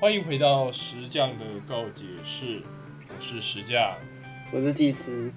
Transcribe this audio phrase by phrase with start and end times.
[0.00, 2.62] 欢迎回到石匠的告解室，
[3.08, 3.96] 我是石匠。
[4.52, 5.28] 我是祭司，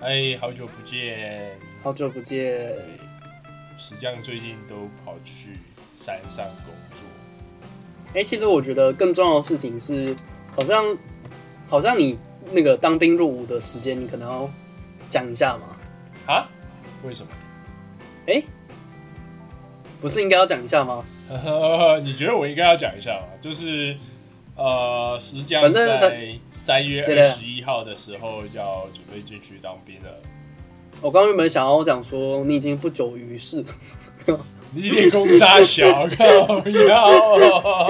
[0.00, 1.58] 哎，好久不见！
[1.82, 2.70] 好久不见。
[3.78, 5.52] 石匠最近都跑去
[5.94, 7.02] 山上工作。
[8.12, 10.14] 哎、其实我觉得更重要的事情是，
[10.54, 10.98] 好像
[11.66, 12.18] 好像你
[12.52, 14.50] 那个当兵入伍的时间，你可能要
[15.08, 16.34] 讲一下嘛。
[16.34, 16.46] 啊？
[17.06, 17.32] 为什么？
[18.26, 18.42] 哎、
[19.98, 21.02] 不是应该要讲一下吗？
[22.02, 23.26] 你觉得我应该要讲一下吗？
[23.40, 23.96] 就是
[24.56, 30.10] 呃，石匠在三月二十一号的时候要准备进去当兵了。
[31.00, 33.64] 我刚刚原本想要讲说，你已经不久于世，
[34.74, 36.24] 你一点攻杀小，靠
[36.68, 37.86] 要。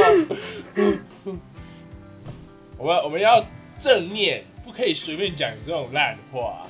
[2.77, 3.42] 我们我们要
[3.78, 6.66] 正念，不可以随便讲这种烂话。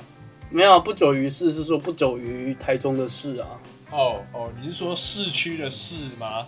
[0.49, 3.47] 没有不久于世是说不久于台中的事啊。
[3.91, 6.45] 哦哦，你是说市区的市吗？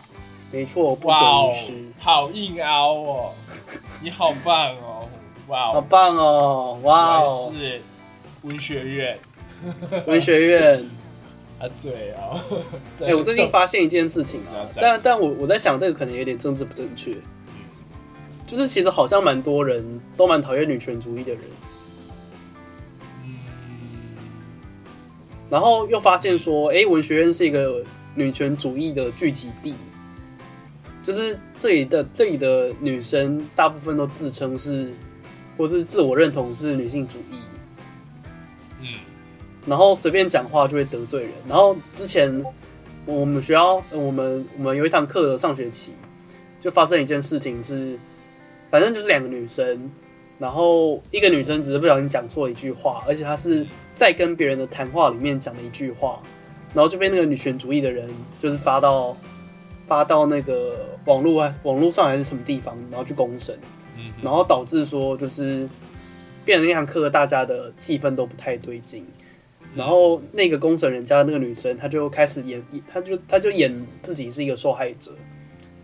[0.52, 1.55] 没错，不哇哦
[1.98, 3.34] 好硬凹哦！
[4.02, 5.08] 你好棒哦！
[5.48, 6.80] 哇好哦，棒哦！
[6.83, 7.22] 哇
[7.53, 7.81] 是
[8.42, 9.20] 文学院
[10.06, 10.83] 文学院。
[11.61, 12.42] 啊，对哦。
[13.06, 17.16] 哎、我最近发现一件事情啊，但但我我在想，这个可能有点政治不正确，
[18.48, 21.42] 就是其实好像蛮多人都蛮讨厌女权主义的人，
[25.52, 27.83] 然后又发现说，哎、文学院是一个
[28.16, 29.73] 女权主义的聚集地，
[31.03, 34.93] 就是这里的这里的女生大部分都自称是，
[35.58, 37.35] 或是自我认同是女性主义，
[38.80, 38.88] 嗯。
[39.66, 41.33] 然后随便讲话就会得罪人。
[41.49, 42.43] 然后之前
[43.05, 45.91] 我们学校，呃我们我们有一堂课的上学期，
[46.61, 47.99] 就发生一件事情是，
[48.69, 49.91] 反正就是两个女生，
[50.42, 56.20] 然后一个女生只是不小心讲错一句话，而且她是在跟别人的谈话里面讲了一句话，
[56.73, 59.16] 然后就被那个女权主义的人就是发到
[59.86, 63.56] 发到那个网络啊网络上还是什么地方，然后去公审。
[63.98, 65.70] 嗯然后导致说就是
[66.44, 69.05] 变成那堂课大家的气氛都不太对劲，
[69.76, 75.11] 然后那个公审人家的那个女生，她就开始演，她就她就演自己是一个受害者，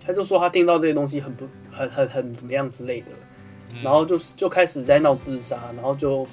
[0.04, 3.27] 她就说她听到这些东西很不很很很怎么样之类的，嗯
[3.84, 6.26] 然后就就开始在闹自杀，然后就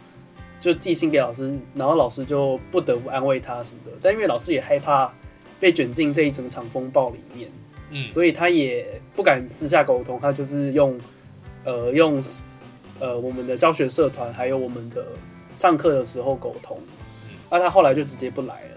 [0.61, 5.13] 就寄信给老师，然后老师就不得不安慰他什么的，但因为老师也害怕
[5.61, 7.49] 被卷进这一整场风暴里面，
[7.91, 10.99] 嗯所以他也不敢私下沟通，他就是用
[11.65, 12.23] 呃用
[13.01, 15.05] 呃我们的教学社团还有我们的
[15.57, 16.79] 上课的时候沟通
[17.25, 17.37] 嗯。
[17.51, 18.77] 那、他后来就直接不来了。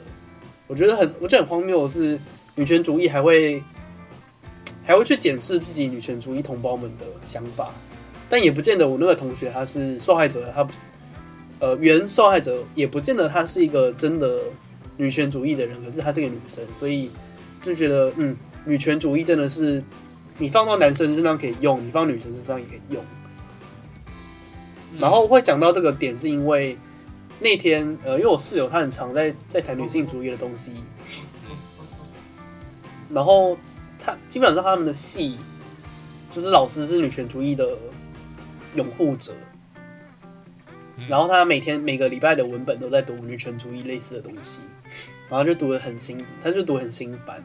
[0.67, 2.19] 我觉得很我觉得很荒谬的是，
[2.55, 3.63] 女权主义还会
[4.83, 7.73] 还会去检视自己女权主义同胞们的想法，
[8.29, 10.67] 但也不见得我那个同学他是受害者，他
[11.59, 14.39] 呃原受害者也不见得他是一个真的
[14.97, 17.09] 女权主义的人，可是她是个女生，所以
[17.63, 19.83] 就觉得嗯，女权主义真的是
[20.37, 23.03] 你放到男生身上可以用，你放女生身上也可以用。
[24.91, 26.75] 嗯然后会讲到这个点，是因为
[27.39, 30.71] 那天呃，因为我室友他很常在在谈女性主义的东西，
[33.09, 33.55] 然后
[34.03, 35.37] 他基本上他们的戏
[36.31, 37.77] 就是老师是女权主义的
[38.77, 39.33] 拥护者，
[40.97, 44.61] 嗯然后他每天每个礼拜的文本都在读女权主义类似的东西，
[45.29, 47.43] 然后就读的很心，他就读得很心烦。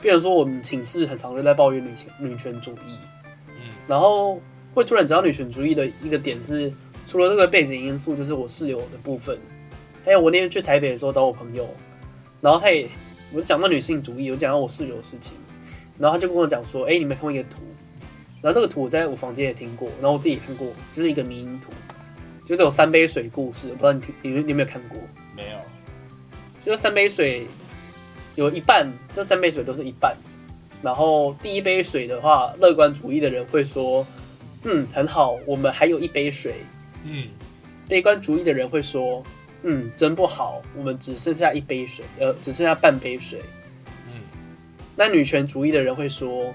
[0.00, 2.98] 比如说我们寝室很常就在抱怨女权女权主义，
[3.48, 4.40] 嗯然后
[4.74, 6.72] 会突然讲到女权主义的一个点是，
[7.06, 9.38] 除了这个背景因素，就是我室友的部分，
[10.04, 11.68] 还有我那天去台北的时候找我朋友，
[12.40, 12.88] 然后他也
[13.32, 15.34] 我讲到女性主义，我讲到我室友的事情，
[15.98, 17.62] 然后他就跟我讲说，哎、你没看过一个图？
[18.42, 21.72] 然后这个图我在我房间也听过，然后我自己也看过，就是一个迷因图，
[22.44, 24.98] 就是有三杯水故事，我不知道你你有没有看过？
[25.34, 25.58] 没有，
[26.66, 27.46] 就是三杯水
[28.34, 30.16] 有一半，这三杯水都是一半。
[30.82, 34.04] 然后第一杯水的话，乐观主义的人会说，
[34.64, 36.56] 嗯，很好，我们还有一杯水。
[37.04, 37.28] 嗯
[37.88, 39.22] 悲观主义的人会说，
[39.62, 43.40] 嗯，真不好，我们只剩下一杯水，呃，只剩下半杯水。
[44.08, 44.20] 嗯，
[44.96, 46.52] 那女权主义的人会说，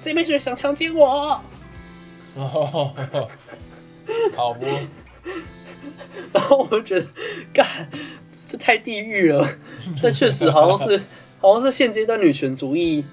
[0.00, 1.40] 这边是想强奸我。
[2.36, 2.94] 哦，
[4.36, 4.64] 好不，
[6.32, 7.06] 然后我就觉得，
[7.52, 7.66] 干，
[8.48, 9.46] 这太地狱了。
[10.02, 11.04] 但确实好像是，
[11.40, 13.04] 好像是现阶段女权主义，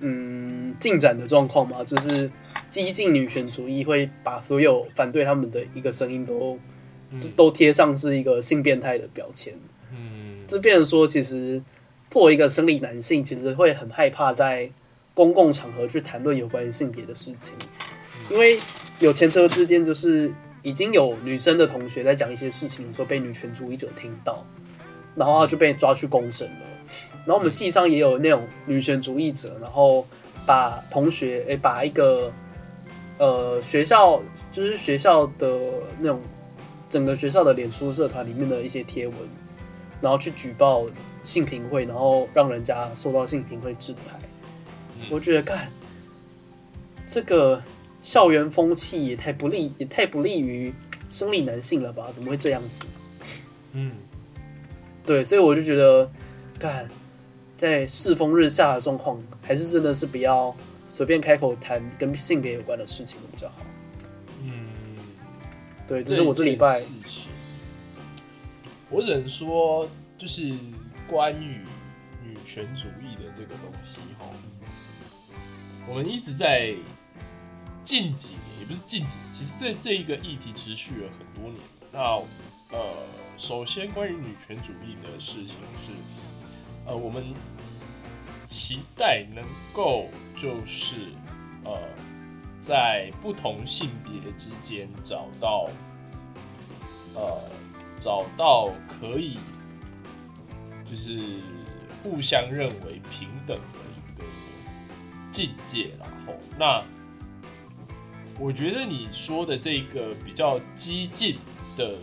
[0.00, 2.30] 嗯，进展的状况嘛，就是
[2.68, 6.58] 激进女权主义会把所有反对他们的一个声音都、
[7.12, 9.52] 嗯都贴上是一个性变态的标签。
[9.92, 11.62] 嗯这变成说，其实
[12.10, 14.70] 作为一个生理男性，其实会很害怕在
[15.14, 17.54] 公共场合去谈论有关于性别的事情，
[18.30, 18.58] 因为
[19.00, 24.44] 有前车之鉴，就是已经有女生的同学在讲一些事情的时候，被女权主义者听到，
[25.14, 26.66] 然后他就被抓去公审了。
[27.26, 30.06] 然后我们系上也有那种女权主义者，然后
[30.46, 32.32] 把同学诶、把一个
[33.18, 34.20] 呃学校
[34.52, 35.58] 就是学校的
[35.98, 36.20] 那种
[36.88, 39.16] 整个学校的脸书社团里面的一些贴文，
[40.00, 40.86] 然后去举报
[41.24, 44.18] 性平会，然后让人家受到性平会制裁。
[45.00, 45.70] 嗯我觉得干
[47.08, 47.62] 这个
[48.02, 50.72] 校园风气也太不利，也太不利于
[51.10, 52.08] 生理男性了吧？
[52.14, 52.86] 怎么会这样子？
[53.72, 53.92] 嗯，
[55.04, 56.10] 对，所以我就觉得，
[56.58, 56.88] 干
[57.58, 60.54] 在世风日下的状况，还是真的是不要
[60.88, 63.56] 随便开口谈跟性别有关的事情比较好。
[64.42, 64.66] 嗯，
[65.86, 66.80] 对，这是我这礼拜
[68.88, 70.52] 我只能说，就是
[71.08, 71.60] 关于
[72.24, 73.89] 女权主义的这个东西，哈，
[75.88, 76.74] 我们一直在
[77.84, 81.60] 近几年，也不是近几年，其实这这一个议题持续了很多年。
[81.92, 82.00] 那
[82.76, 82.94] 呃，
[83.36, 85.90] 首先关于女权主义的事情是，
[86.86, 87.34] 呃，我们
[88.46, 90.06] 期待能够
[90.38, 91.08] 就是
[91.64, 91.76] 呃，
[92.60, 95.68] 在不同性别之间找到
[97.14, 97.42] 呃
[97.98, 99.38] 找到可以
[100.88, 101.40] 就是
[102.04, 103.79] 互相认为平等的
[105.30, 106.82] 境界，然后那
[108.38, 111.38] 我觉得你说的这个比较激进
[111.76, 111.94] 的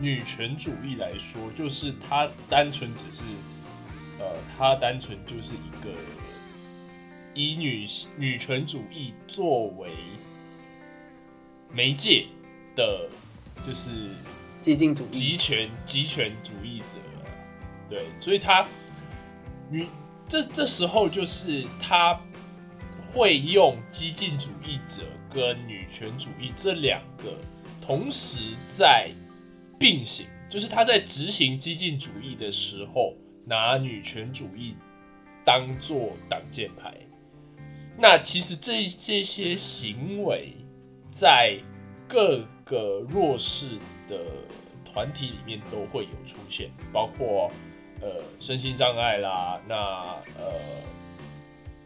[0.00, 3.22] 女权主义来说，就是她单纯只是
[4.18, 4.26] 呃，
[4.56, 5.90] 它单纯就是一个
[7.34, 9.90] 以女女权主义作为
[11.72, 12.26] 媒介
[12.76, 13.08] 的，
[13.66, 13.90] 就是
[14.60, 17.24] 激进主义，集权集权主义者啊，
[17.88, 18.66] 对，所以他
[19.70, 19.86] 女
[20.28, 22.20] 这这时候就是他
[23.12, 27.36] 会用激进主义者跟女权主义这两个
[27.80, 29.10] 同时在
[29.78, 33.14] 并行，就是他在执行激进主义的时候，
[33.44, 34.74] 拿女权主义
[35.44, 36.96] 当做挡箭牌。
[37.98, 40.54] 那其实这这些行为
[41.10, 41.58] 在
[42.08, 43.78] 各个弱势
[44.08, 44.24] 的
[44.84, 47.50] 团体里面都会有出现，包括
[48.00, 49.74] 呃身心障碍啦，那
[50.38, 50.58] 呃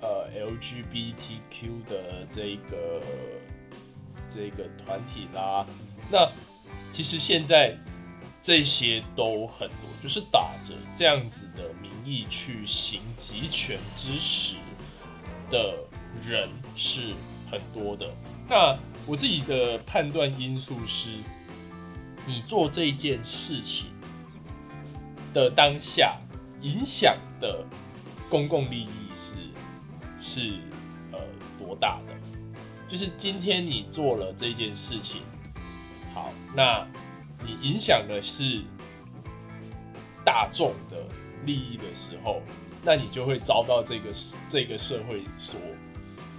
[0.01, 3.03] 呃 LGBTQ 的这个
[4.29, 5.67] 这个团体啦，
[6.11, 6.29] 那
[6.93, 7.77] 其实现在
[8.43, 14.57] 这些都很多，就是打着这样子的名义去行集权之实
[15.51, 15.75] 的
[16.25, 17.15] 人是
[17.51, 18.09] 很多的。
[18.49, 18.77] 那
[19.07, 21.11] 我自己的判断因素是，
[22.27, 23.91] 你做这件事情
[25.35, 26.17] 的当下
[26.63, 27.65] 影响的
[28.31, 29.06] 公共利益
[30.19, 30.59] 是
[31.13, 31.19] 呃
[31.59, 32.15] 多大的？
[32.89, 35.23] 就是今天你做了这件事情，
[36.15, 36.87] 好，那
[37.45, 38.63] 你影响的是
[40.25, 41.05] 大众的
[41.45, 42.41] 利益的时候，
[42.85, 44.11] 那你就会遭到这个
[44.49, 45.61] 这个社会所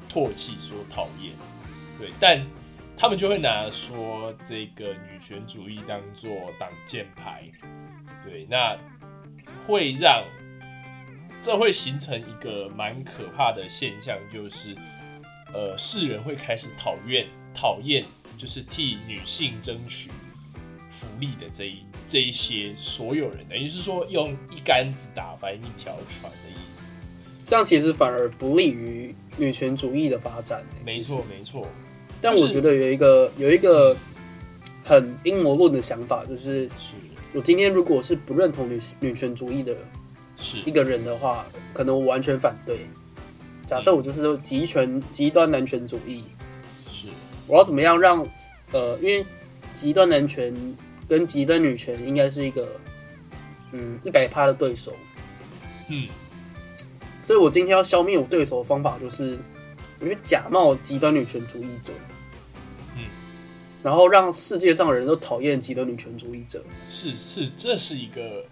[0.09, 1.33] 唾弃、所讨厌。
[1.99, 2.45] 对，但
[2.97, 7.43] 他们就会拿说这个女权主义当做挡箭牌，
[8.23, 8.77] 对，那
[9.65, 10.23] 会让
[11.47, 14.75] 这会形成一个蛮可怕的现象，就是
[15.53, 18.03] 呃，世人会开始讨厌讨厌，
[18.37, 20.09] 就是替女性争取
[20.89, 26.91] 福利的这一这一些所有人，等于是说用一竿子打翻一条船的意思。
[27.45, 31.65] 这样其实反而不利于女权主义的发展、欸没错，没错，
[32.21, 33.95] 但我觉得有一个有一个
[34.83, 36.93] 很阴谋论的想法，就是是。
[37.33, 39.75] 我今天如果是不认同女女权主义的
[40.37, 40.59] 是。
[40.65, 42.87] 一个人的话，可能我完全反对。
[43.65, 46.23] 假设我就是极权极端男权主义，
[46.89, 47.07] 是，
[47.47, 48.25] 我要怎么样让
[48.71, 49.25] 呃，因为
[49.73, 50.55] 极端男权
[51.07, 52.67] 跟极端女权应该是一个
[53.73, 54.93] 嗯一百趴的对手，
[55.89, 56.07] 嗯。
[57.21, 59.37] 所以我今天要消灭我对手的方法就是，
[59.99, 61.91] 我去假冒极端女权主义者，
[62.95, 63.03] 嗯，
[63.83, 68.45] 然后让世界上的人都讨厌极端女权主义者，是是，这是一个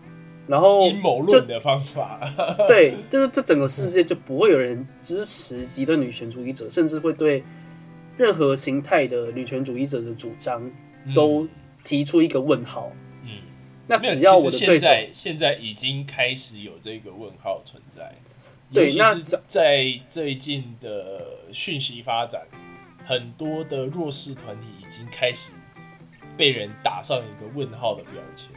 [0.47, 2.19] 然后阴谋论的方法。
[2.67, 7.43] 对，就是这整个世界就不会有人支持极端女权主义者，甚至会对
[8.17, 10.71] 任何形态的女权主义者的主张
[11.13, 11.47] 都
[11.83, 12.91] 提出一个问号。
[13.23, 13.29] 嗯，
[13.87, 18.13] 那只要我的对手，在现在已经开始有这个问号存在。
[18.73, 19.15] 对那
[19.47, 22.41] 在最近的讯息发展，
[23.05, 25.53] 很多的弱势团体已经开始
[26.35, 28.49] 被人打上一个问号的标签。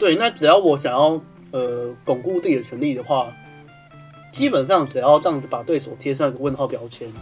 [0.00, 1.20] 对，那只要我想要
[1.52, 3.30] 呃巩固自己的权利的话，
[4.32, 7.12] 基本上只要这样子把对手贴上一个问号标签，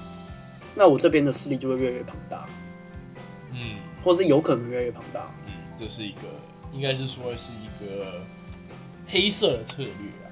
[0.76, 2.46] 那我这边的势力就会越来越庞大，
[3.52, 5.28] 嗯或是有可能越来越庞大。
[5.46, 6.20] 嗯，这是一个
[6.72, 8.04] 应该是说是一个
[9.08, 10.30] 黑色的策略啊。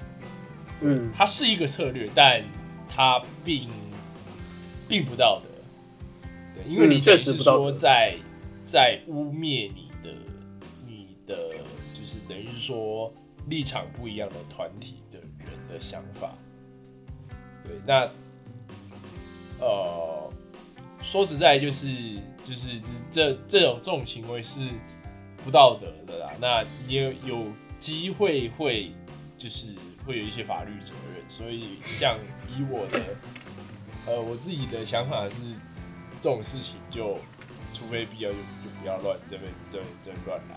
[0.83, 2.45] 嗯，它是一个策略，但
[2.89, 3.69] 它并
[4.87, 6.29] 并不道德。
[6.55, 8.15] 对，因为你确实说在
[8.63, 10.11] 在污蔑你的
[12.29, 13.13] 等于是说
[13.49, 16.33] 立场不一样的团体的人的想法。
[17.65, 18.09] 对，那
[19.59, 20.33] 呃，
[21.03, 22.81] 说实在就是就是
[23.11, 24.69] 这这种这种行为是
[25.45, 26.33] 不道德的啦。
[26.41, 27.47] 那也有
[27.79, 28.93] 机会会
[29.37, 29.75] 就是
[30.07, 32.17] 会有一些法律责任，所以像
[32.49, 33.01] 以我的
[34.07, 35.41] 呃我自己的想法是，
[36.21, 37.19] 这种事情就
[37.73, 40.57] 除非必要就就不要乱这边这边这边乱来。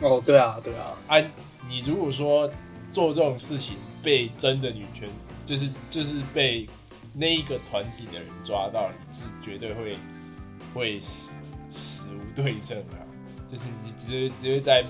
[0.00, 1.20] 哦，对啊，对啊，啊，
[1.68, 2.50] 你如果说
[2.90, 5.08] 做这种事情被真的女权，
[5.46, 6.66] 就是就是被
[7.12, 9.96] 那一个团体的人抓到，你是绝对会
[10.74, 11.34] 会死
[11.70, 12.98] 死无对证啊！
[13.50, 14.84] 就是你直接直接在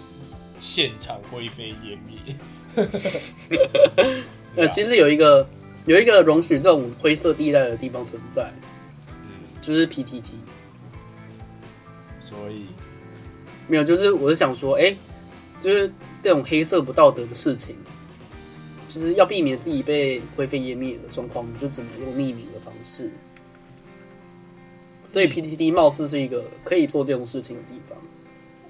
[0.58, 2.36] 现场灰飞烟灭。
[4.56, 5.46] 呃，其实有一个
[5.86, 8.52] 有一个容许这种灰色地带的地方存在，
[9.08, 9.30] 嗯，
[9.60, 10.30] 就是 PTT。
[12.18, 12.66] 所以
[13.66, 14.94] 没有，就是我是想说，哎、
[15.60, 15.92] 就是
[16.22, 17.74] 这种黑色不道德的事情，
[18.88, 23.10] 就是要避免自己被灰飞烟灭的状况，你就只能用匿名的方式。
[25.10, 27.96] 所以 PTT 貌似是一个可以做这种事情的地方。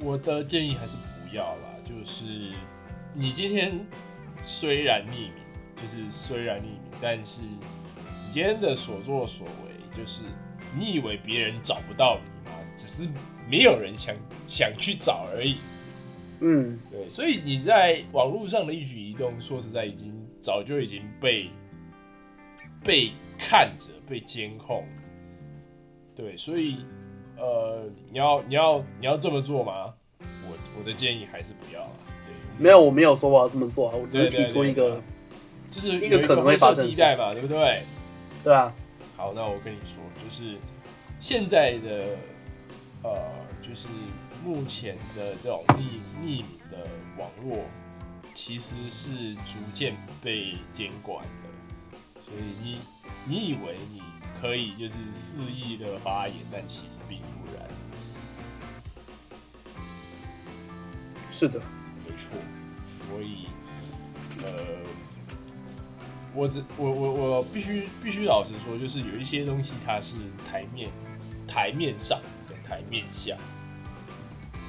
[0.01, 1.71] 我的建议还是不要啦。
[1.85, 2.25] 就是
[3.15, 3.85] 你今天
[4.43, 5.33] 虽然匿名，
[5.77, 7.59] 就是虽然匿名，但是你
[8.33, 10.23] 今天的所作所为，就是
[10.79, 12.57] 你以为别人找不到你吗？
[12.77, 13.09] 只是
[13.49, 14.15] 没有人想
[14.49, 15.57] 想去找而已。
[16.41, 21.49] 嗯，对，所以你在网络上的一举一动，说实在，已经早就已经被
[22.83, 24.85] 被看着、被监控。
[26.15, 26.85] 对，所以
[27.37, 29.95] 呃，你要你要你要这么做吗？
[30.19, 31.91] 我我的建议还是不要啊。
[32.27, 35.01] 对，没有，我没有说我要这么做啊，我只是提出一个，
[35.71, 37.83] 就是一个可能会发生的灰色地带嘛，对不对？
[38.43, 38.73] 对啊，
[39.17, 40.57] 好，那我跟你说，就是
[41.19, 42.05] 现在的
[43.05, 43.21] 呃，
[43.63, 43.87] 就是
[44.43, 46.87] 目前的这种匿匿名的
[47.19, 47.65] 网络，
[48.33, 51.51] 其实是逐渐被监管的，
[52.25, 52.79] 所以你
[53.27, 54.03] 你以为你
[54.41, 57.69] 可以就是肆意的发言，但其实并不然，
[61.31, 61.61] 是的，
[62.09, 62.31] 没错。
[63.07, 63.49] 所以
[64.43, 64.49] 呃，
[66.35, 70.17] 我只我我我必须必须老实说，就是有一些东西它是
[70.51, 70.91] 台面
[71.47, 73.37] 台面上跟台面下，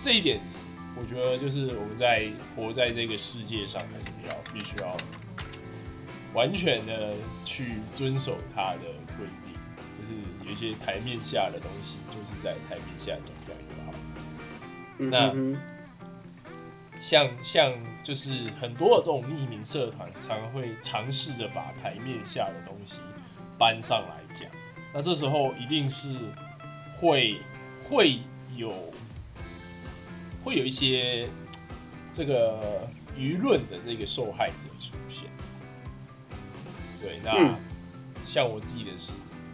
[0.02, 0.40] 这一点
[0.96, 4.96] 我觉得就是我们在活在这个世界上，还是比较必须要
[6.34, 8.82] 完全的去遵守它的
[9.18, 9.56] 规定，
[10.00, 10.14] 就是
[10.46, 13.94] 有一些台面下的东西，就是在台面下讲掉就好。
[14.98, 15.34] 嗯那
[17.02, 17.74] 像像
[18.04, 23.00] 就是很多的这种匿名社团，常常会尝试着把台面下的东西
[23.60, 24.50] 搬上来讲。
[24.94, 26.18] 那这时候一定是
[26.94, 27.38] 会
[27.88, 28.20] 会
[28.56, 28.74] 有
[30.44, 31.30] 会有一些
[32.12, 35.30] 这个舆论的这个受害者出现。
[37.02, 37.56] 对，那嗯
[38.26, 39.12] 像我自己的是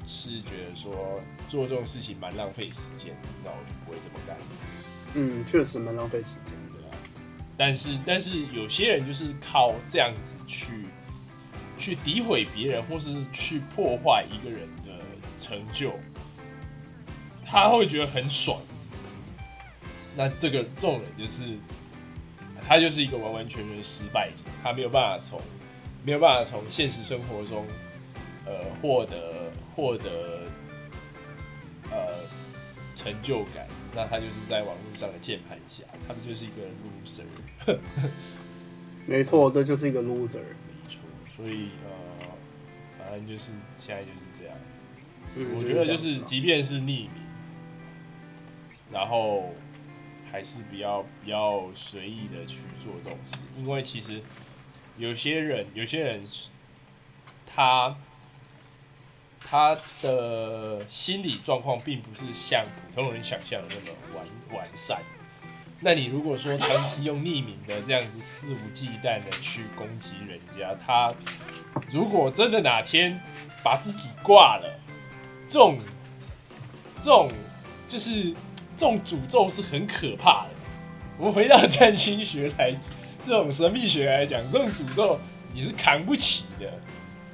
[0.07, 4.37] 是觉得说做这种事情蛮浪费时间，那我就不会这么干。
[5.13, 6.87] 嗯，确实蛮浪费时间的。
[6.89, 6.95] 啊，
[7.57, 10.85] 但是但是有些人就是靠这样子去
[11.77, 15.03] 去诋毁别人，或是去破坏一个人的
[15.37, 15.93] 成就，
[17.51, 18.61] 他会觉得很爽。
[20.15, 21.57] 那这个这种人就是
[22.65, 25.41] 他就是一个完完全全失败者，他没有办法从
[26.05, 27.65] 没有办法从现实生活中
[28.45, 30.41] 呃获得获得
[31.91, 31.97] 呃
[32.95, 37.77] 成就感，那他就是在网络上的键盘侠，他们就是一个 loser，
[39.05, 40.39] 没错，这就是一个 loser。
[40.39, 40.99] 没错，
[41.35, 42.27] 所以呃，
[42.99, 44.55] 反正就是现在就是这样。
[45.35, 47.09] 嗯，我觉得就是，即便是匿名，
[48.91, 49.53] 然后
[50.31, 54.21] 还是比较比较随意的去做这种事，因为其实
[54.97, 56.23] 有些人有些人
[57.45, 57.95] 他
[59.39, 65.01] 他的心理状况并不是像普通人想象的那么完完善。
[65.83, 71.11] 那你如果说长期用匿名的这样子肆无忌惮的去攻击人家，他
[71.89, 73.19] 如果真的哪天
[73.63, 74.79] 把自己挂了，
[75.47, 75.79] 这种
[77.01, 77.31] 这种
[77.89, 78.31] 就是
[78.81, 80.49] 这种诅咒是很可怕的。
[81.19, 82.75] 我们回到占星学来，
[83.21, 85.19] 这种神秘学来讲，这种诅咒
[85.53, 86.67] 你是扛不起的。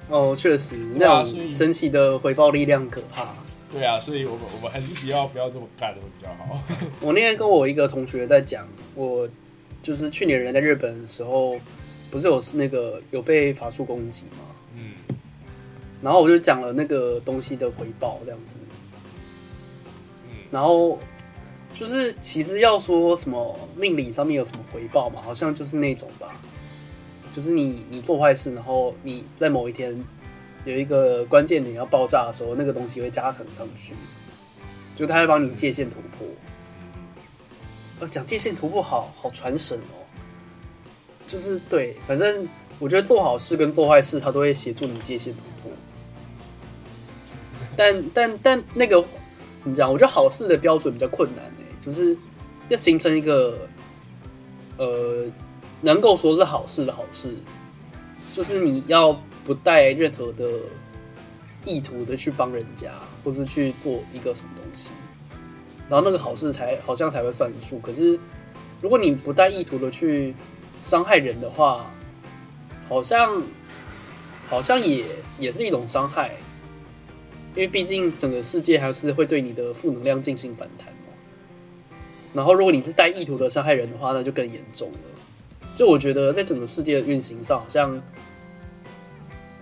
[0.09, 3.29] 哦，确实，那种神奇的回报力量可怕。
[3.71, 6.61] 对啊，所以我们我们还是不要不要这么干会比较好。
[6.99, 9.25] 我那天跟我一个同学在讲，我
[9.81, 11.57] 就是去年人在日本的时候，
[12.11, 14.43] 不是有那个有被法术攻击吗？
[14.75, 14.91] 嗯，
[16.01, 18.55] 然后我就讲了那个东西的回报这样子，
[20.25, 20.99] 嗯，然后
[21.73, 26.29] 就是其实要说什么命理上面有什么回报嘛，好像就是那种吧，
[27.35, 30.03] 就是你你做坏事，然后你在某一天
[30.65, 33.93] 有一个关键点要爆炸的时候，那个东西会加成上去，
[34.95, 36.27] 就它会帮你界限突破。
[37.99, 40.01] 呃，讲界限突破好好传神哦，
[41.27, 42.47] 就是对，反正
[42.79, 45.71] 我觉得做好事跟做坏事，它都会协助你界限突破。
[47.75, 49.03] 但但但那个
[49.63, 49.91] 你讲？
[49.91, 51.43] 我觉得好事的标准比较困难、
[51.87, 52.15] 就是
[52.67, 53.57] 要形成一个
[54.77, 55.23] 呃
[55.79, 57.33] 能够说是好事的好事，
[58.35, 60.45] 就是你要不带任何的
[61.63, 62.91] 意图的去帮人家，
[63.23, 64.89] 或是去做一个什么东西，
[65.87, 67.79] 然后那个好事才好像才会算数。
[67.79, 68.19] 可是
[68.81, 70.35] 如果你不带意图的去
[70.83, 71.89] 伤害人的话，
[72.89, 73.41] 好像
[74.49, 75.05] 好像也
[75.39, 76.33] 也是一种伤害。
[77.55, 80.87] 因为毕竟整个世界还是会对你的负能量进行反弹。
[82.37, 84.99] 然后，如果你是带意图的伤害人的话，那就更严重了。
[85.75, 88.01] 就我觉得，在整个世界的运行上，好像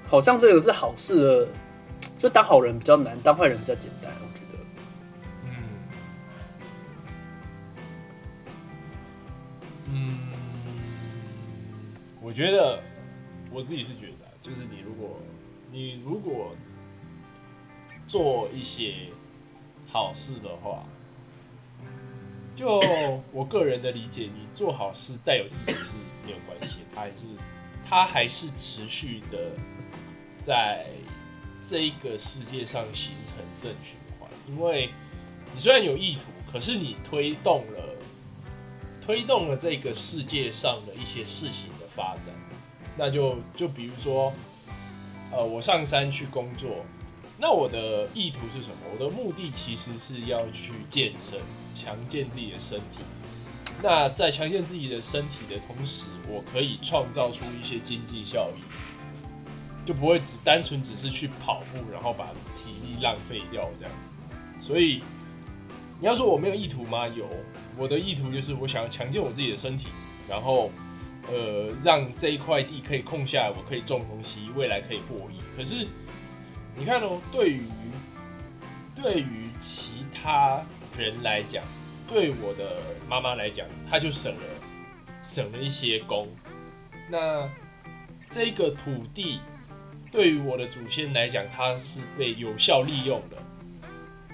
[0.09, 1.47] 好像这个是好事的，
[2.19, 4.11] 就当好人比较难，当坏人比较简单。
[4.21, 4.59] 我觉得，
[5.45, 5.47] 嗯，
[9.93, 10.19] 嗯，
[12.21, 12.81] 我觉得
[13.53, 15.17] 我自己是觉得，就是你如果
[15.71, 16.53] 你如果
[18.05, 18.95] 做一些
[19.87, 20.83] 好事的话，
[22.55, 22.79] 就
[23.31, 25.95] 我个人的理解，你做好事带有意图是
[26.25, 27.25] 没有关系的，它还是
[27.87, 29.51] 它还是持续的
[30.37, 30.85] 在
[31.61, 34.89] 这一个世界上形成正循环，因为
[35.53, 36.21] 你虽然有意图，
[36.51, 37.95] 可是你推动了
[39.01, 42.33] 推动了这个世界上的一些事情的发展，
[42.97, 44.31] 那就就比如说，
[45.31, 46.85] 呃，我上山去工作，
[47.37, 48.75] 那我的意图是什么？
[48.93, 51.39] 我的目的其实是要去健身，
[51.75, 53.03] 强健自己的身体。
[53.83, 58.63] 那在强健自己的身体的同时，我可以创造出一些经济效益，
[59.85, 63.93] 就不会只单纯只是去跑步，然后把体力浪费掉这样。
[64.63, 65.03] 所以
[65.99, 67.05] 你要说我没有意图吗？
[67.05, 67.29] 有，
[67.77, 69.87] 我的意图就是我想要强健我自己的身体，
[70.29, 70.71] 然后
[71.29, 75.35] 呃让这一块地可以空下来，我可以种东西，未来可以获益。
[75.55, 75.85] 可是
[76.77, 77.63] 你看哦，对于
[78.93, 80.61] 对于其他
[80.97, 81.63] 人来讲，
[82.07, 84.41] 对我的妈妈来讲，她就省了
[85.23, 86.27] 省了一些工。
[87.09, 87.49] 那
[88.29, 89.39] 这个土地
[90.11, 93.37] 对于我的祖先来讲，它是被有效利用的。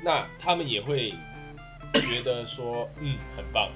[0.03, 1.13] 那他们也会
[1.93, 3.69] 觉得说，嗯，很棒。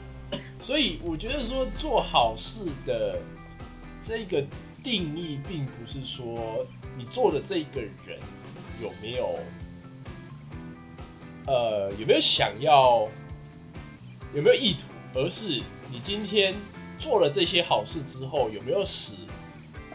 [0.60, 3.20] 所以我觉得说做好事的
[4.02, 4.44] 这个
[4.84, 6.66] 定义，并不是说
[6.98, 8.20] 你做的这个人
[8.82, 9.40] 有没有，
[11.48, 13.08] 呃，有没有想要，
[14.34, 15.62] 有没有意图，而是
[15.92, 16.54] 你今天
[16.98, 19.16] 做了这些好事之后，有没有使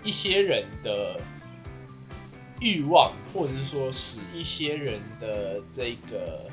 [0.03, 1.21] 一些人的
[2.61, 6.47] 欲望，或者是说使一些人的这个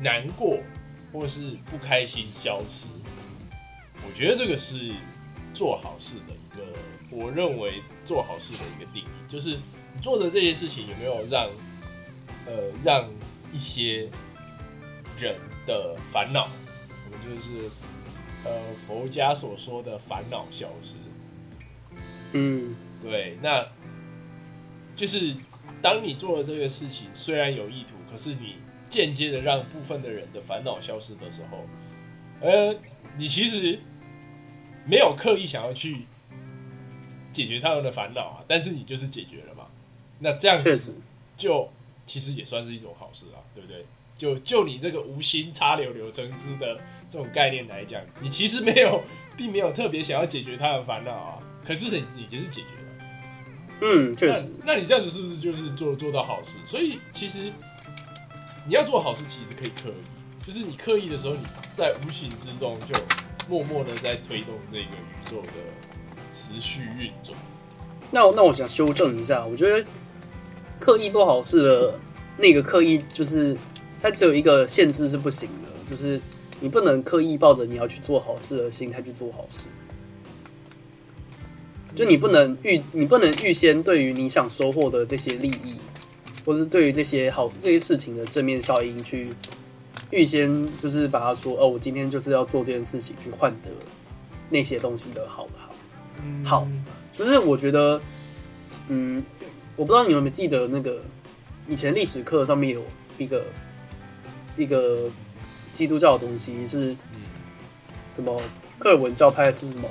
[0.00, 0.58] 难过
[1.12, 2.88] 或是不开心消失。
[4.06, 4.92] 我觉得这个是
[5.54, 6.62] 做好事的一个，
[7.10, 9.50] 我认为做好事的一个定义，就是
[9.94, 11.48] 你做的这些事情有没有让
[12.46, 13.08] 呃让
[13.52, 14.10] 一些
[15.18, 15.36] 人
[15.66, 16.48] 的烦恼，
[17.06, 17.86] 我们就是
[18.44, 18.50] 呃
[18.86, 20.96] 佛家所说的烦恼消失。
[22.32, 23.64] 嗯，对，那
[24.96, 25.36] 就是
[25.80, 28.56] 当你做了这个事情，虽然有意图，可是你
[28.90, 31.64] 间接的让部分的人的烦恼消失的时候，
[32.40, 32.74] 呃，
[33.16, 33.78] 你其实
[34.86, 36.06] 没有刻意想要去
[37.32, 39.64] 解决他们的烦恼啊，但是你就是解决了嘛。
[40.18, 40.94] 那这样子确实，
[41.36, 41.68] 就
[42.06, 43.84] 其实也算是一种好事啊，对不对？
[44.16, 49.02] 就就你这个无心插柳柳成枝的这种概念来讲，你其实没有，
[49.36, 53.04] 并没有特别想要解决他的烦恼啊，可是你已经是解决了。
[53.80, 54.74] 嗯，确实，那。
[54.74, 56.58] 那你这样子是不是就是做做到好事？
[56.64, 57.52] 所以其实
[58.66, 61.42] 你要做好事，其实可以刻意，就是你刻意的时候，你
[61.72, 62.94] 在无形之中就
[63.48, 65.48] 默默的在推动这个宇宙的
[66.32, 67.38] 持续运转。
[68.10, 69.84] 那那我想修正一下，我觉得
[70.78, 71.98] 刻意做好事的
[72.36, 73.56] 那个刻意，就是
[74.02, 76.20] 它只有一个限制是不行的，就是
[76.60, 79.66] 你不能刻意抱着你要去做好事的心态去做好事。
[81.96, 85.76] 就你不能预，你不能预先对于你想收获的这些利益，
[86.44, 89.28] 或是对于这些好这些事情的正面效应去
[90.14, 93.70] 预先就是把它说，哦，我今天就是要做这件事情去换得
[94.48, 95.74] 那些东西的好不好。
[96.44, 96.68] 好
[97.12, 98.00] 就是我觉得，
[98.86, 99.24] 嗯，
[99.74, 101.02] 我不知道你们有没有记得那个
[101.68, 102.80] 以前历史课上面有
[103.18, 103.44] 一个
[104.56, 105.10] 一个
[105.72, 107.20] 基督教的东西是嗯，
[108.14, 108.40] 什么？
[108.78, 109.88] 克尔文教派是什么？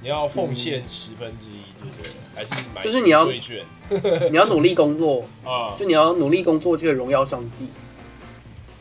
[0.00, 2.12] 你要奉献十分之一，对不对？
[2.36, 3.26] 还是买就是你要
[4.30, 5.74] 你要努力工作，啊？
[5.76, 7.66] 就你要努力工作，就可以荣耀上帝。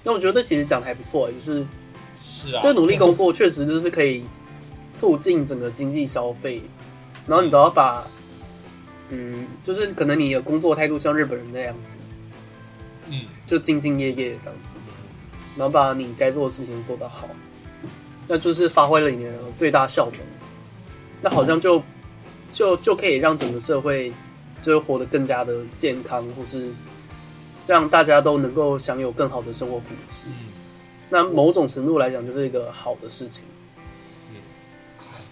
[0.03, 1.65] 那我觉得这其实讲的还不错，就是
[2.21, 4.23] 是啊，这努力工作确实就是可以
[4.95, 6.61] 促进整个经济消费，
[7.25, 8.05] 然后你只要把，
[9.09, 14.77] 嗯，就是可能你的工作态度像日本人那样子，嗯，就兢兢业业这样子，
[15.55, 17.27] 然后把你该做的事情做得好，
[18.27, 20.19] 那就是发挥了你的最大效能。
[21.21, 21.81] 那好像就
[22.51, 24.11] 就就可以让整个社会
[24.61, 26.69] 就是活得更加的健康，或是
[27.67, 30.23] 让大家都能够享有更好的生活品质。
[30.27, 30.51] 嗯
[31.09, 33.43] 那某种程度来讲，就是一个好的事情。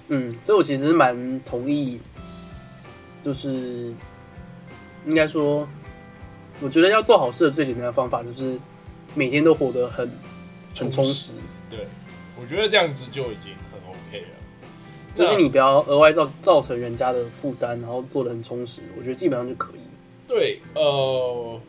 [0.09, 1.99] 嗯，所以我其实蛮同意，
[3.23, 3.91] 就是
[5.07, 5.67] 应该说，
[6.59, 8.59] 我觉得要做好事的最简单的方法就是
[9.15, 10.07] 每天都活得很
[10.77, 11.33] 很充实，
[11.67, 11.87] 对，
[12.39, 14.27] 我觉得这样子就已经很 OK 了。
[15.15, 19.79] 就是你不要额外造造成人家的负担，然后做的很充实，我觉得基本上就可以。
[20.27, 21.59] 对，呃，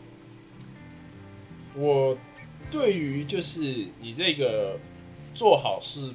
[1.74, 2.16] 我
[2.70, 4.78] 对于就是你这个
[5.34, 6.12] 做好事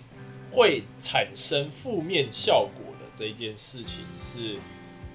[0.52, 4.58] 会产生负面效果的这一件事情是，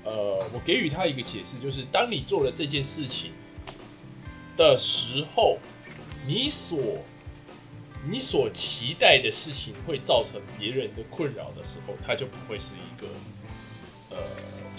[0.05, 3.33] 呃，我给予他一个解释，就是当你做了这件事情
[4.57, 5.59] 的时候，
[6.26, 6.78] 你所
[8.09, 13.07] 你所期待的事情会造成别人的困扰的时候，它就不会是一个，
[14.11, 14.16] 呃，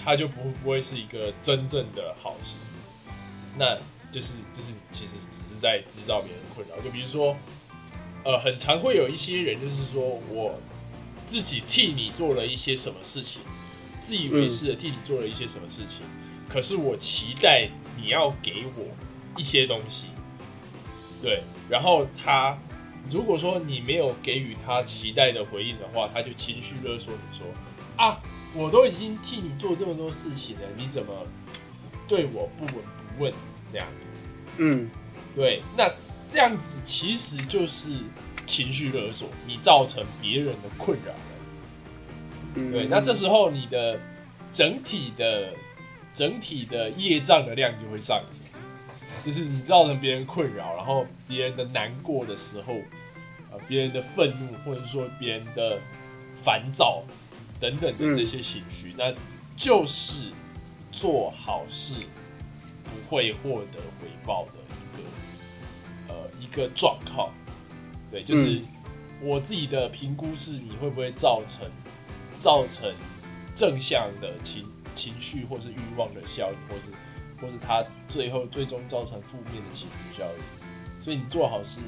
[0.04, 2.58] 它就不不会是一个真正的好事。
[3.56, 3.78] 那
[4.14, 6.80] 就是就是其实只是在制造别人困扰。
[6.84, 7.34] 就比如说，
[8.24, 10.00] 呃，很常会有一些人就是说
[10.30, 10.54] 我
[11.26, 13.42] 自己替你做了一些什么事情，
[14.00, 16.06] 自以为是的替你做了一些什么事情，
[16.48, 17.68] 可是我期待
[18.00, 18.86] 你要给我
[19.36, 20.06] 一些东西，
[21.20, 22.56] 对，然后他
[23.10, 27.44] 如果说你没有给予他期待的回应的话，他就情绪勒索你说
[27.96, 28.22] 啊，
[28.54, 31.26] 我都已经替你做这么多事情了，你怎么
[32.06, 32.74] 对我不闻
[33.16, 33.32] 不问
[33.66, 33.86] 这样？
[34.58, 34.88] 嗯，
[35.34, 35.90] 对，那
[36.28, 37.98] 这样子其实就是
[38.46, 41.18] 情绪勒索，你造成别人的困扰了。
[42.54, 42.72] 嗯。
[42.72, 43.98] 对，那这时候你的
[44.52, 45.52] 整体的
[46.12, 48.46] 整体的业障的量就会上升，
[49.24, 52.74] 就是你造成别人困扰，然后别人的难过的时候，
[53.50, 55.80] 呃，别人的愤怒或者说别人的
[56.36, 57.02] 烦躁
[57.58, 59.12] 等等的这些情绪，那
[59.56, 60.28] 就是
[60.92, 62.02] 做好事
[62.84, 63.78] 不会获得
[64.24, 67.30] 回报的一个呃一个状况。
[68.10, 68.68] 对，就是嗯
[69.20, 71.66] 我自己的评估是，你会不会造成
[72.38, 72.92] 造成
[73.54, 76.90] 正向的情情绪或是欲望的效应，或是
[77.40, 81.02] 或是它最后最终造成负面的情绪效应。
[81.02, 81.80] 所以你做好事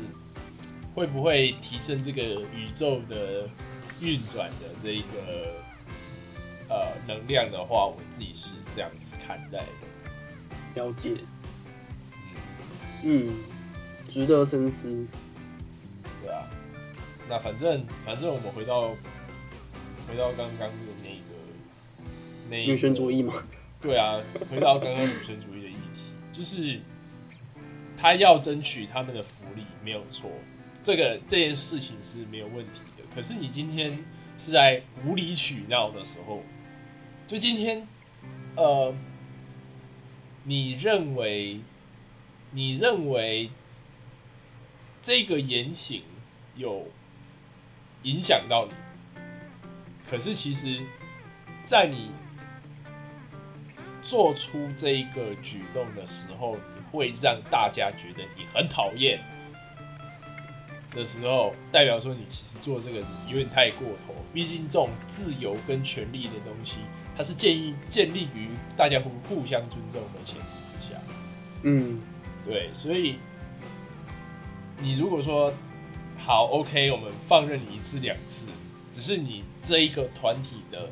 [0.95, 2.23] 会不会提升这个
[2.55, 3.49] 宇宙的
[4.01, 5.55] 运转的这一个
[6.69, 10.83] 呃能量的话，我自己是这样子看待的。
[10.83, 11.17] 了解，
[13.03, 13.35] 嗯，嗯，
[14.09, 15.07] 值得深思。
[16.23, 16.47] 对啊。
[17.29, 18.91] 那反正反正我们回到
[20.09, 21.25] 回到刚刚的那个
[22.49, 23.35] 那女权主义嘛，
[23.81, 26.81] 对啊，回到刚刚女权主义的议题， 就是
[27.97, 30.31] 他要争取他们的福利没有错，
[30.83, 33.03] 这个这件事情是没有问题的。
[33.13, 33.91] 可是你今天
[34.39, 36.45] 是在无理取闹的时候，
[37.27, 37.89] 就今天，
[38.55, 38.95] 呃，
[40.45, 41.59] 你认为
[42.53, 43.51] 你认为
[45.03, 46.03] 这个言行
[46.57, 46.89] 有
[48.03, 48.73] 影响到你，
[50.09, 50.81] 可是其实，
[51.63, 52.11] 在你
[54.03, 59.21] 做出这一个举动的时候，你会让大家觉得你很讨厌
[60.93, 64.15] 的时候，代表说你其实做这个有点太过头。
[64.33, 66.77] 毕竟这种自由跟权利的东西，
[67.17, 71.01] 它是建议建立于大家互互相尊重的前提之下。
[71.63, 72.01] 嗯，
[72.47, 73.17] 对，所以
[74.81, 75.53] 你如果说
[76.19, 78.47] 好 OK，我们放任你一次两次，
[78.93, 80.89] 只是你这一个团体的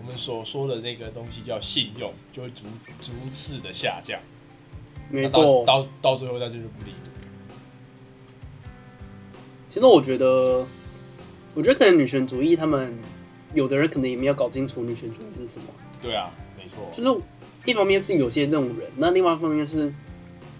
[0.00, 2.64] 我们所说的那个东西叫信用，就会逐
[3.00, 4.18] 逐次的下降，
[5.10, 5.82] 那没错到。
[5.82, 7.10] 到到最后那就是不理你。
[9.68, 10.66] 其实我觉得，
[11.54, 12.92] 我觉得可能女权主义，他们
[13.54, 15.66] 有的人可能也没有搞清楚女权主义是什么。
[16.02, 17.26] 对啊，没错，就是
[17.64, 19.92] 一方面是有些这种人，那另外一方面是，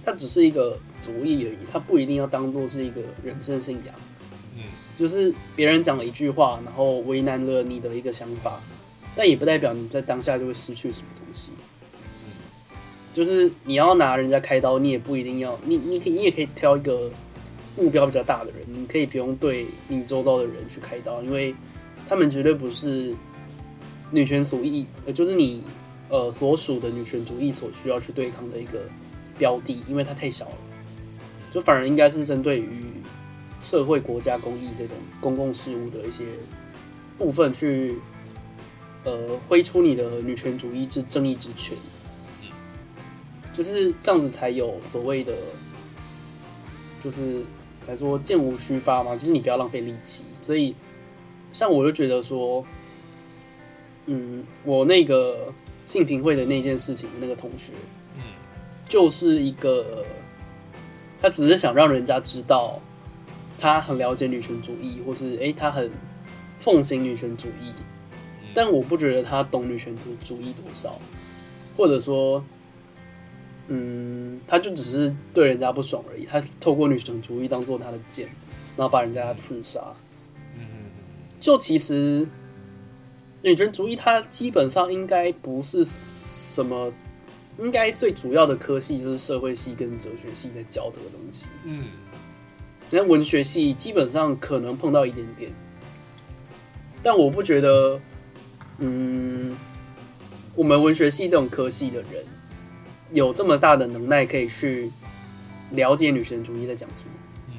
[0.04, 3.94] 它只是一个主意而已，它不一定要当做是一个人生信仰。
[4.56, 4.62] 嗯，
[4.98, 8.60] 就是别人讲了一句话，然后为难了你的一个想法，
[9.14, 11.50] 但也不代表你在当下就会失去什么东西。
[12.24, 12.32] 嗯
[13.12, 17.10] 就是你要拿人家开刀，你也不一定要，你你可以你也可以挑一个
[17.76, 21.52] 目标比较大的人，你可以不用对你周遭的人去开刀，因为
[22.08, 23.12] 他们绝对不是
[24.12, 25.60] 女权主义，呃，就是你
[26.08, 28.80] 呃所属的女权主义所需要去对抗的一个
[29.40, 30.58] 标的，因为它太小了，
[31.50, 32.68] 就反而应该是针对于
[33.64, 36.24] 社会、国家、公益这种公共事务的一些
[37.18, 37.96] 部分去。
[39.02, 41.74] 呃，挥出你的女权主义之正义之权，
[43.54, 45.32] 就是这样子才有所谓的，
[47.02, 47.42] 就是
[47.86, 50.22] 才说剑无虚发嘛，就是你不要浪费力气。
[50.42, 50.74] 所以，
[51.54, 52.62] 像我就觉得说，
[54.04, 55.50] 嗯，我那个
[55.86, 57.72] 性平会的那件事情，那个同学，
[58.90, 60.04] 就是一个，
[61.22, 62.78] 他只是想让人家知道，
[63.58, 65.88] 他很了解女权主义，或是哎，他很
[66.58, 67.72] 奉行女权主义。
[68.52, 71.00] 但我不觉得他懂女权主主义多少，
[71.76, 72.44] 或者说，
[73.68, 76.26] 嗯，他就只是对人家不爽而已。
[76.26, 78.28] 他透过女权主义当做他的剑，
[78.76, 79.80] 然后把人家刺杀。
[80.56, 80.66] 嗯，
[81.40, 82.26] 就其实
[83.42, 86.92] 女权主义它基本上应该不是什么，
[87.60, 91.46] 应该最主要的科系就是社会系跟哲学系在教这个东西。
[91.64, 91.84] 嗯，
[92.90, 95.50] 那文学系基本上可能碰到一点点，
[97.02, 98.00] 但我不觉得。
[98.82, 99.54] 嗯，
[100.54, 102.24] 我们文学系这种科系的人，
[103.12, 104.90] 有这么大的能耐可以去
[105.72, 107.10] 了解女权主义在讲什么？
[107.48, 107.54] 嗯，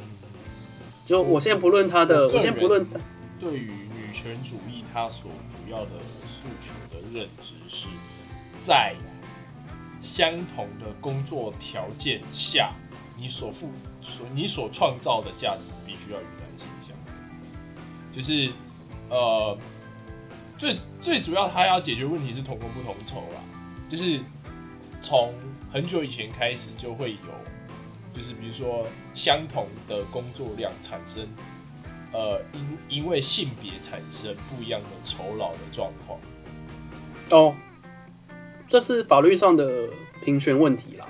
[1.05, 2.83] 就我先不论他的，我先不论
[3.39, 5.91] 对于女权主义，他所主要的
[6.25, 7.87] 诉求的认知是
[8.59, 8.95] 在
[10.01, 12.73] 相同的工作条件下，
[13.17, 16.95] 你所付所你所创造的价值必须要与男性相
[18.11, 18.51] 就是
[19.09, 19.57] 呃。
[20.57, 23.41] 最最主要，他要解决问题是同工不同酬啦，
[23.89, 24.19] 就是
[25.01, 25.33] 从
[25.73, 28.85] 很久以前开始就会有，就是比如说
[29.15, 31.27] 相同的工作量产生，
[32.13, 36.19] 呃，因因为性别产生不一样的酬劳的状况。
[37.31, 37.55] 哦，
[38.71, 39.89] 这是法律上的
[40.23, 41.05] 平权问题啦。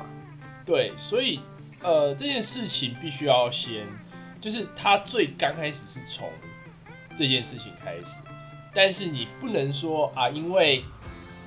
[0.65, 1.39] 对，所以
[1.80, 3.86] 呃，这件事情必须要先，
[4.39, 6.28] 就是他最刚开始是从
[7.15, 8.15] 这件事情开始。
[8.74, 10.84] 但是你不能说啊，因为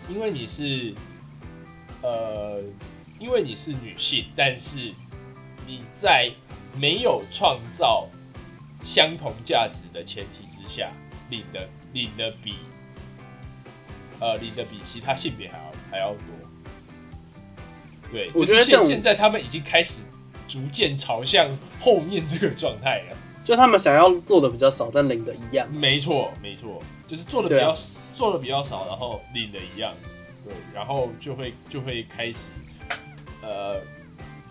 [0.09, 0.95] 因为你是
[2.01, 2.63] 呃，
[3.19, 4.93] 因为你是女性，但是
[5.67, 6.31] 你在
[6.77, 8.07] 没有创造
[8.85, 10.93] 相同价值的前提之下，
[11.29, 12.55] 领的领的比
[14.21, 16.19] 呃领的比其他性别还要还要多。
[18.11, 20.03] 对，我觉得现现在他们已经开始
[20.49, 23.17] 逐渐朝向后面这个状态了。
[23.45, 25.71] 就他们想要做的比较少，但领的一样。
[25.73, 27.77] 没错，没错，就是做的比较
[28.15, 29.93] 做的比较少，然后领的一样。
[30.45, 32.49] 对，然后就会就会开始，
[33.43, 33.77] 呃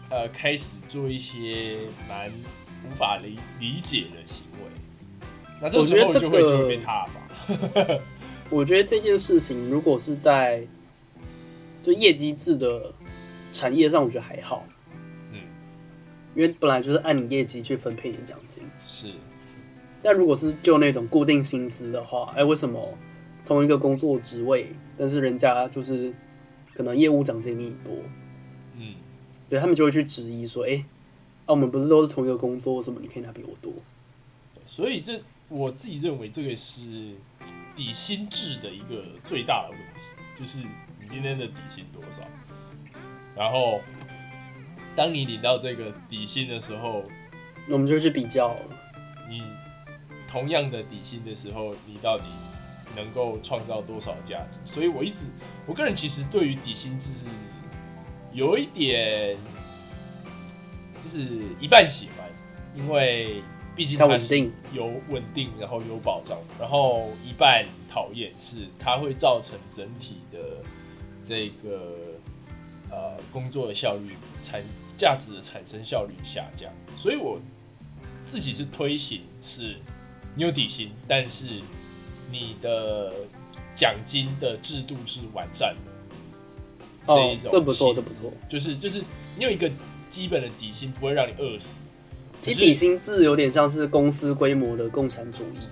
[0.10, 5.20] 呃，开始做一些蛮无法理理解的行为。
[5.60, 8.00] 那这时候就会就会被踏伐。
[8.52, 10.64] 我觉得这件事情如果是在
[11.84, 12.94] 就业绩制的
[13.52, 14.66] 产业上，我觉得还好。
[15.32, 15.40] 嗯，
[16.34, 18.64] 因为本来就是按你业绩去分配你的奖金。
[18.86, 19.12] 是，
[20.02, 22.98] 但如果是就那种固定薪资的话，哎，为什么
[23.46, 24.68] 同一个工作职位，
[24.98, 26.14] 但是人家就是
[26.74, 27.94] 可能业务奖金比你多？
[28.78, 28.96] 嗯，
[29.50, 30.86] 对他们就会去质疑说，哎，
[31.46, 33.74] 啊，我们不是都是同一个工作，为什么你可以拿比我多？
[34.66, 36.82] 所以这我自己认为这个是
[37.76, 40.68] 底薪制的一个最大的问题，就是你
[41.14, 42.22] 今天的底薪多少，
[43.36, 43.80] 然后
[44.96, 47.04] 当你领到这个底薪的时候。
[47.70, 48.58] 我们就去比较，
[49.30, 49.42] 你
[50.28, 52.26] 同样的底薪的时候，你到底
[52.94, 54.60] 能够创造多少价值？
[54.66, 55.28] 所以我一直，
[55.66, 57.26] 我个人其实对于底薪制是
[58.34, 59.38] 有一点，
[61.02, 61.26] 就是
[61.58, 62.30] 一半喜欢，
[62.76, 63.42] 因为
[63.78, 70.58] 毕竟它稳定有稳定，然后有保障，然后一半讨厌是它会造成整体的
[71.24, 71.98] 这个
[72.90, 74.62] 呃工作的效率产
[74.98, 77.40] 价值的产生效率下降，所以我。
[78.26, 79.76] 自己是推行是
[80.34, 81.60] 你有底薪，但是
[82.32, 83.12] 你的
[83.76, 87.14] 奖金的制度是完善的。
[87.14, 88.32] 哦，这不错，这不错。
[88.48, 89.04] 就是就是
[89.36, 89.70] 你有一个
[90.08, 91.82] 基本的底薪，不会让你饿死。
[92.42, 95.68] 其实底薪制有点像是公司规模的共产主义。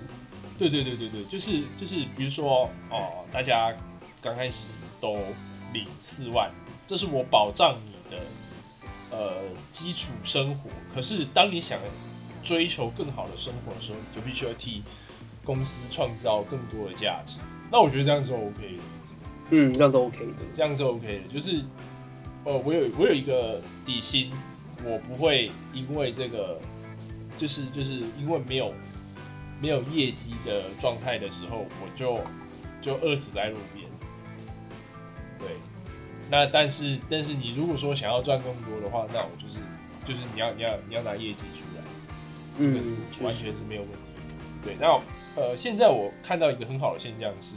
[0.58, 3.74] 对对对对对，就是就是，比如说哦，大家
[4.20, 4.66] 刚开始
[5.02, 5.18] 都
[5.72, 6.48] 领四万，
[6.86, 8.22] 这是我保障你的
[9.10, 9.34] 呃
[9.72, 10.70] 基础生活。
[10.94, 11.78] 可是当你想
[12.42, 14.82] 追求更好的生活的时候，你就必须要替
[15.44, 17.38] 公司创造更多的价值。
[17.68, 18.82] 那我觉得这样是 OK 的。
[19.50, 21.34] 嗯，这样是 OK 的，这样是 OK 的。
[21.34, 21.60] 就是
[22.44, 24.30] 呃，我有我有一个底薪，
[24.84, 26.60] 我不会因为这个，
[27.36, 28.72] 就是就是因为没有
[29.60, 32.20] 没有业绩的状态的时候，我就
[32.80, 33.91] 就饿死在路边。
[35.42, 35.56] 对，
[36.30, 39.58] 那但是但是你如果说想要赚更多的话，那我就是
[40.06, 41.82] 就是你要你要你要拿业绩出来，
[42.58, 44.34] 这个是嗯，完全是没有问题的。
[44.64, 45.00] 对，那
[45.34, 47.56] 呃，现在我看到一个很好的现象是，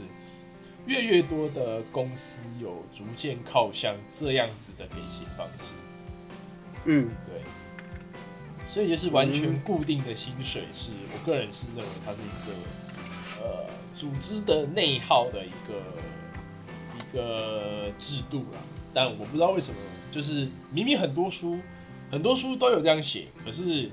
[0.86, 5.74] 越越多的公司有逐渐靠向这样子的给薪方式。
[6.86, 7.42] 嗯，对，
[8.68, 9.60] 所以就是完全嗯。
[9.64, 16.15] 固定的薪水是，我个人是认为它是一个呃组织的内耗的一个一
[17.16, 18.60] 个制度啦。
[18.94, 19.76] 但我不知道为什么，
[20.12, 21.58] 就是明明很多书
[22.10, 23.90] 很多书都有这样写，可是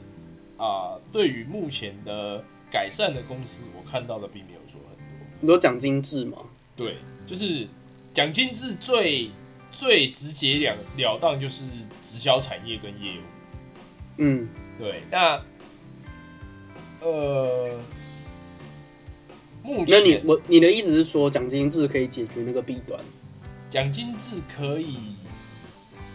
[0.58, 5.28] 啊、对于目前的改善的公司，我看到的并没有说很多。
[5.42, 6.38] 你说奖金制吗？
[6.76, 7.68] 对，就是
[8.14, 9.30] 奖金制最
[9.72, 11.66] 最直截了了当，就是
[12.02, 13.24] 直销产业跟业务。
[14.18, 14.48] 嗯，
[14.80, 15.42] 对，那
[17.02, 17.78] 呃，
[19.63, 22.99] 目那你我你的意思是说奖金制可以解决那个弊端？
[23.69, 24.97] 奖金制可以，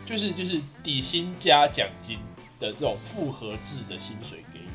[0.07, 2.19] 就是就是底薪加奖金
[2.61, 4.69] 的这种复合制的薪水给你。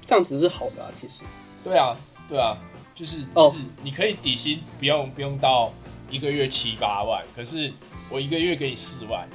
[0.00, 1.22] 这样子是好的啊，其实。
[1.62, 1.94] 对啊，
[2.28, 2.56] 对啊，
[2.94, 5.72] 就是是你可以底薪不用不用到
[6.10, 7.70] 一个月七八万，可是
[8.08, 9.28] 我一个月给你四万，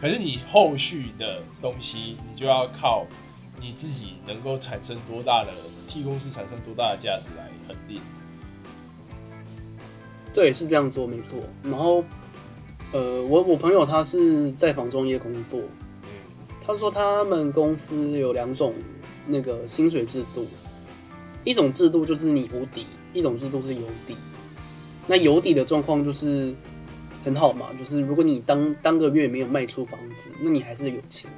[0.00, 3.06] 可是你后续的东西你就要靠
[3.60, 5.52] 你自己能够产生多大的
[5.86, 7.49] 替公司产生多大的价值来
[10.32, 11.38] 对，是这样做没错。
[11.64, 12.04] 然后，
[12.92, 15.60] 呃，我我朋友他是在房中业工作，
[16.04, 16.08] 嗯
[16.64, 18.72] 他说他们公司有两种
[19.26, 20.46] 那个薪水制度，
[21.42, 24.16] 一种制度就是你无底，一种制度是有底。
[25.08, 26.54] 那有底的状况就是
[27.24, 31.28] 很好嘛，就是如果你当当个月没有卖出房子，那你还是有钱。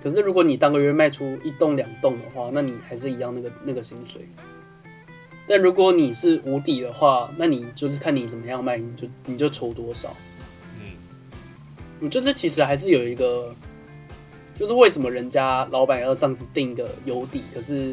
[0.00, 4.22] 可是如果你当个月卖出一栋两栋的话，那你还是一样那个那个薪水。
[5.50, 10.14] 但如果你是无底的话，那你就是看你怎么样卖，你就你就抽多少。
[10.78, 10.92] 嗯
[11.98, 13.52] 我觉得这其实还是有一个，
[14.54, 17.92] 就是为什么人家老板要这样子定一个有底，可是，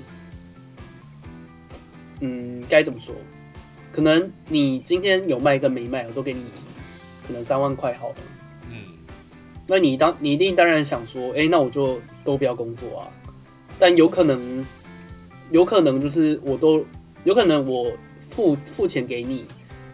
[2.20, 3.16] 嗯，该怎么说？
[3.92, 6.44] 可能你今天有卖跟没卖，我都给你
[7.26, 8.16] 可能三万块好了。
[8.70, 8.78] 嗯
[9.66, 13.10] 那你当你一定当然想说，哎、那我就都不要工作啊。
[13.80, 14.64] 但有可能，
[15.50, 16.86] 有可能就是我都
[17.28, 17.92] 有可能我
[18.30, 19.44] 付付钱给你，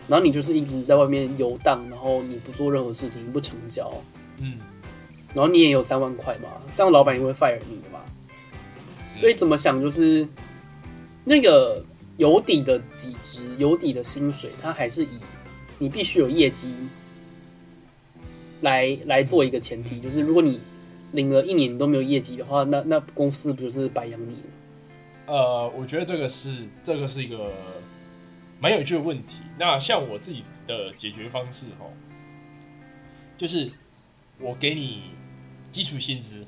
[0.08, 3.92] 然后你就是一直在外面游荡，然后你不做任何事情，不成交，
[4.38, 4.60] 嗯
[5.34, 8.02] 然后你也有三万块嘛，这样老板也会 fire 你的嘛。
[9.20, 10.28] 所以怎么想就是
[11.24, 11.84] 那个
[12.18, 15.10] 有底的几值、有底的薪水，它还是以
[15.80, 16.72] 你必须有业绩
[18.62, 20.60] 来来做一个前提，就是如果你
[21.14, 24.53] 领了一年都没有业绩的话，那那公司不就是白养你了？
[25.26, 27.54] 呃，我觉得这个是这个是一个
[28.60, 29.38] 蛮有趣的问题。
[29.58, 31.92] 那像我自己的解决方式哦，
[33.38, 33.72] 就是
[34.40, 35.04] 我给你
[35.72, 36.46] 基础薪资，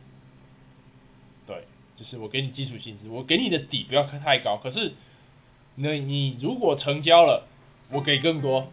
[1.48, 4.92] 对，就是我给你基础薪资，我给你的底不要太高，可是
[5.76, 7.48] 那你如果成交了，
[7.92, 8.68] 我给更多，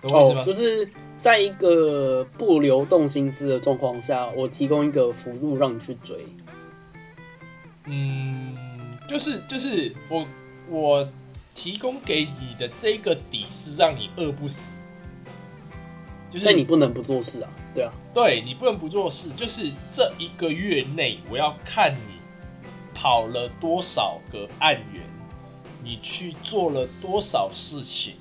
[0.00, 0.42] 懂我意思吗？
[0.42, 6.16] 就是在一个不流动薪资的状况下，我提供一个辅助让你去追。
[7.88, 8.56] 嗯，
[9.08, 10.26] 就是就是我
[10.68, 11.08] 我
[11.54, 14.72] 提供给你的这个底是让你饿不死，
[16.30, 22.20] 就是但你不能不做事啊，对啊，对你不能不做事，就是这一个月内我要看你
[22.94, 25.02] 跑了多少个案源，
[25.82, 28.14] 你去做了多少事情，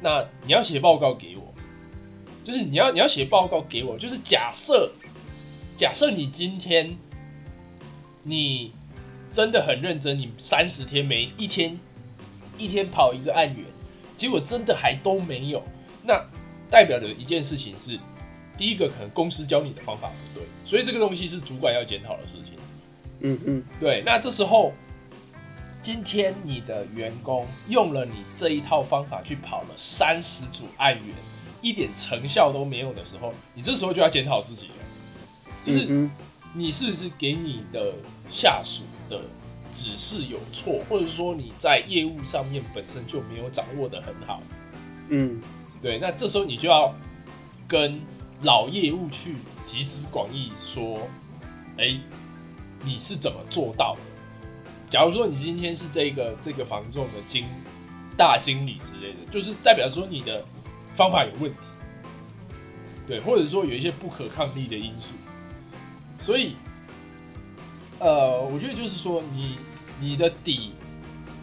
[0.00, 1.52] 那你要写报告给我，
[2.42, 4.90] 就是你要你要写报告给我，就是假设
[5.76, 6.96] 假设你今天
[8.22, 8.72] 你
[9.36, 11.78] 真的很认真，你三十天每一天
[12.56, 13.66] 一天跑一个案源，
[14.16, 15.62] 结果真的还都没有，
[16.02, 16.24] 那
[16.70, 18.00] 代表的一件事情是，
[18.56, 22.54] 第一个可能公司教你的方法不对，所以这个东西是主管要检讨的事情。
[23.20, 24.72] 嗯嗯，对，那这时候，
[25.82, 31.14] 今天你的员工用了你这一套方法去跑了三十组案源，
[31.60, 34.74] 一点成效都没有的时候，你这时候就要检讨自己了，
[35.62, 36.10] 就是嗯。
[36.58, 37.92] 你是不是给你的
[38.28, 39.20] 下属的
[39.76, 44.42] 指示有错，或者说你在业务上面本身就没有掌握的很好。
[45.10, 45.38] 嗯
[45.82, 46.94] 对，那这时候你就要
[47.68, 48.00] 跟
[48.42, 51.06] 老业务去集思广益，说，
[51.76, 51.94] 哎、
[52.82, 54.00] 你是怎么做到的？
[54.90, 57.44] 假如说你今天是这个这个房仲的经
[58.16, 60.42] 大经理之类的，就是代表说你的
[60.94, 61.58] 方法有问题。
[63.06, 65.14] 对，或者说有一些不可抗力的因素，
[66.18, 66.56] 所以，
[67.98, 69.56] 呃，我觉得就是说，你
[70.00, 70.72] 你的底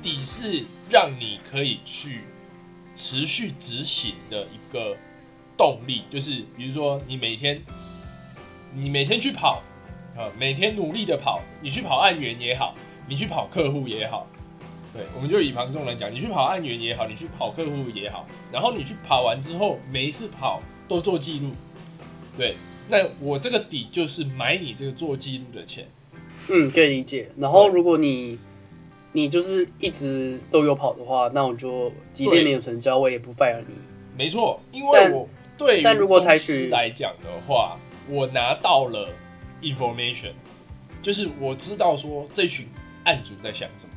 [0.04, 2.22] 底是让你可以去
[2.93, 4.95] 持续执行的一个
[5.58, 7.60] 动力，就是比如说你每天
[8.72, 9.64] 你每天去跑
[10.16, 12.76] 啊，每天努力的跑，你去跑案源也好，
[13.08, 14.28] 你去跑客户也好，
[14.93, 21.51] 对，我们就以旁众来讲，你去跑案源也好，你去跑客户也好，然后你去跑完之后，每一次跑都做记录，
[22.38, 22.56] 对，
[22.88, 25.88] 那我这个底就是买你这个做记录的钱。
[26.49, 27.29] 嗯，可以理解。
[27.37, 28.37] 然后如果你
[29.11, 33.75] 你就是一直都有跑的话，那我就即便对没有成交，我也不 fire 你。
[34.17, 35.27] 没错，因为我
[35.57, 36.37] 对于但如果采
[36.69, 37.77] 来讲的话，
[38.09, 39.09] 我拿到了
[39.61, 40.33] information，
[41.01, 42.67] 就是我知道说这群
[43.05, 43.91] 案主在想什么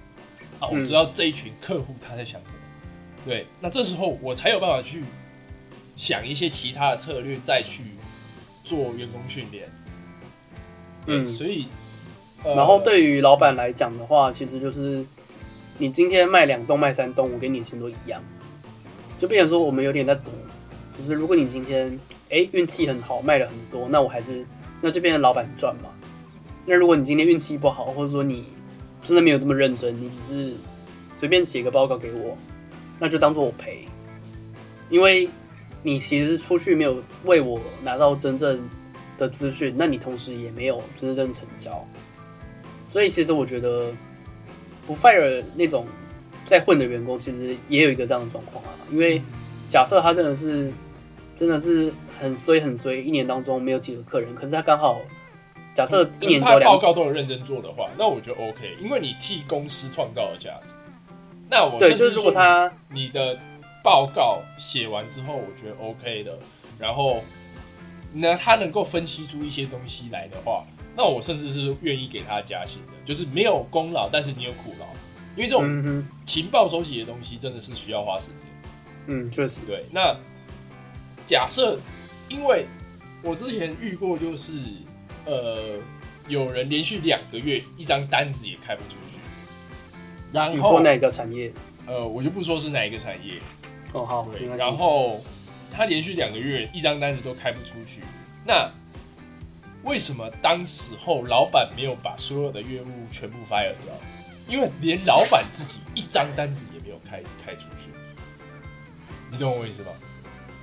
[0.60, 2.54] 啊，我嗯知道这一群客户他在想什么，
[3.26, 5.02] 对，那这时候我才有办法去
[5.96, 7.84] 想一些其他的策略，再去
[8.64, 9.68] 做员工训练。
[11.04, 11.68] 对，嗯所以，呃
[12.54, 15.04] 然后对于老板来讲的话，其实就是
[15.78, 18.22] 你今天卖两栋卖三栋，我给你的钱都一样，
[19.18, 20.30] 就变成说我们有点在赌，
[20.96, 21.98] 就是如果你今天
[22.30, 24.44] 哎运气很好卖了很多，那我还是
[24.80, 25.90] 那就变成老板赚嘛。
[26.64, 28.44] 那如果你今天运气不好，或者说你
[29.02, 30.54] 真的没有这么认真，你只是
[31.18, 32.36] 随便写个报告给我，
[32.98, 33.86] 那就当做我赔，
[34.90, 35.28] 因为
[35.82, 38.58] 你其实出去没有为我拿到真正
[39.18, 41.86] 的资讯，那你同时也没有真正成交。
[42.88, 43.92] 所以其实我觉得
[44.86, 45.86] 不 fire 那种
[46.44, 48.70] 在混的员工，其实也有一个这样的状况啊。
[48.90, 49.20] 因为
[49.68, 50.72] 假设他真的是
[51.36, 55.00] 真的是很衰很衰，一年当中没有几个客人，可是他刚好
[55.74, 60.72] 假设一年他报告都有认真做的话，那我觉得 OK，因为你替公司创造了价值。
[61.50, 63.38] 那我对，就是如果说他你的
[63.84, 66.38] 报告写完之后，我觉得 OK 的，
[66.78, 67.22] 然后
[68.12, 70.64] 那他能够分析出一些东西来的话，
[70.96, 74.86] 那我甚至是愿意给他加薪的，就是没有功劳，但是你有苦劳，
[75.36, 78.46] 因为这种情报收集的东西真的是需要花时间。
[79.08, 80.16] 嗯确实对，那
[81.26, 81.78] 假设，
[82.28, 82.66] 因为
[83.22, 84.58] 我之前遇过，就是
[85.26, 85.78] 呃，
[86.28, 89.18] 有人连续两个月一张单子也开不出去，
[90.32, 91.52] 然后你说哪个产业？
[91.86, 93.34] 呃，我就不说是哪一个产业，
[93.92, 95.22] 哦好，然后
[95.72, 98.02] 他连续两个月一张单子都开不出去，
[98.44, 98.68] 那
[99.86, 103.94] 为什么当时候老板没有把所有的业务全部 fire 掉？
[104.48, 107.90] 因为连老板自己一张单子也没有开开出去，
[109.30, 109.88] 你懂我意思吗？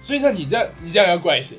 [0.02, 1.58] 所以那你这样你这样要怪谁？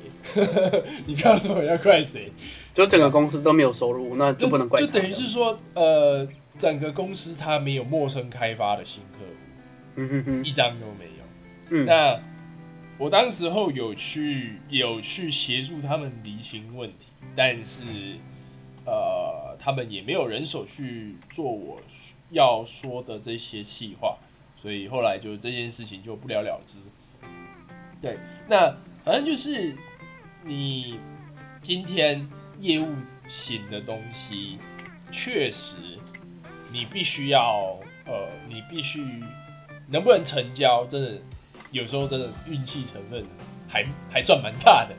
[1.05, 2.31] 你告诉我要怪谁？
[2.73, 9.31] 就整个公司都没有收入，那就不能怪他就等于是说，呃，整个公司它没有陌生开发的新客户，
[9.95, 11.25] 嗯哼哼一张都没有。
[11.69, 12.19] 嗯那
[12.97, 17.04] 我当时候有去有去协助他们厘清问题，
[17.35, 17.83] 但是
[18.85, 21.79] 呃，他们也没有人手去做我
[22.31, 24.17] 要说的这些气话，
[24.57, 26.89] 所以后来就这件事情就不了了之。
[28.01, 28.17] 对，
[28.47, 29.75] 那反正就是
[30.43, 30.99] 你
[31.61, 32.27] 今天
[32.59, 32.87] 业务
[33.27, 34.59] 型的东西，
[35.11, 35.77] 确实
[36.71, 39.03] 你必须要呃，你必须
[39.87, 41.17] 能不能成交，真的
[41.71, 43.25] 有时候真的运气成分
[43.67, 44.95] 还还算蛮大的。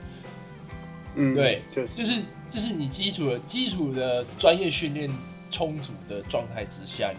[1.17, 5.11] 嗯对就是就是就是你基础的基础的专业训练
[5.51, 7.19] 充足的状态之下，你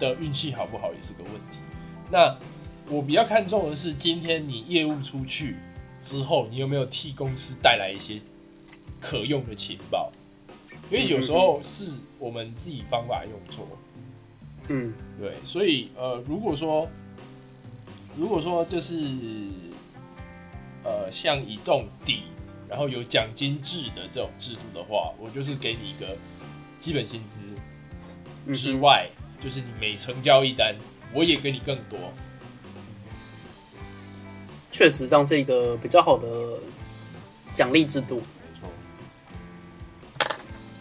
[0.00, 1.58] 的运气好不好也是个问题。
[2.10, 2.36] 那
[2.88, 5.56] 我比较看重的是，今天你业务出去
[6.00, 8.20] 之后，你有没有替公司带来一些
[9.00, 10.10] 可用的情报？
[10.90, 13.66] 因为有时候是我们自己方法用错，
[14.68, 16.88] 嗯对，所以呃，如果说
[18.16, 19.02] 如果说就是
[20.84, 22.24] 呃，像以这种底，
[22.74, 26.08] 然后有奖金制的这种制度的话，我就是给你一个
[26.80, 27.40] 基本薪资
[28.52, 29.08] 之外，
[29.40, 30.74] 就是你每成交一单，
[31.12, 31.96] 我也给你更多。
[34.72, 36.58] 确实这样是一个比较好的
[37.54, 38.16] 奖励制度。
[38.16, 38.68] 没错，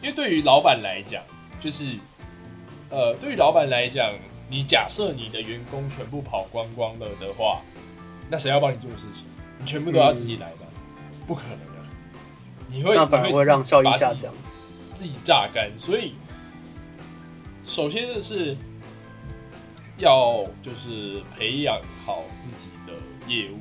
[0.01, 1.23] 因为对于老板来讲，
[1.61, 1.91] 就是
[2.89, 4.11] 呃，对于老板来讲，
[4.49, 7.61] 你假设你的员工全部跑光光了的话，
[8.31, 9.27] 那谁要帮你做事情？
[9.59, 10.65] 你全部都要自己来吗？
[11.27, 11.72] 不可能啊！
[12.69, 14.33] 你会那反而会让效益下降。
[14.93, 15.71] 自己榨干。
[15.77, 16.13] 所以，
[17.63, 18.55] 首先就是
[19.97, 22.93] 要就是培养好自己的
[23.27, 23.59] 业务，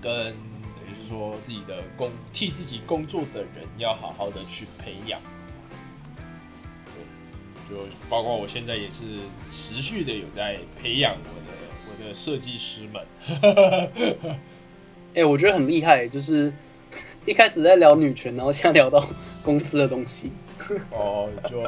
[0.00, 5.20] 跟等于是说自己的工替自己工作的人要好好的去培养。
[7.68, 9.20] 对，就包括我现在也是
[9.50, 11.52] 持续的有在培养我的
[11.88, 14.38] 我的设计师们。
[15.14, 16.52] 哎、我觉得很厉害，就是
[17.26, 19.06] 一开始在聊女权，然后现在聊到
[19.42, 20.30] 公司的东西，
[20.90, 21.62] 哦，就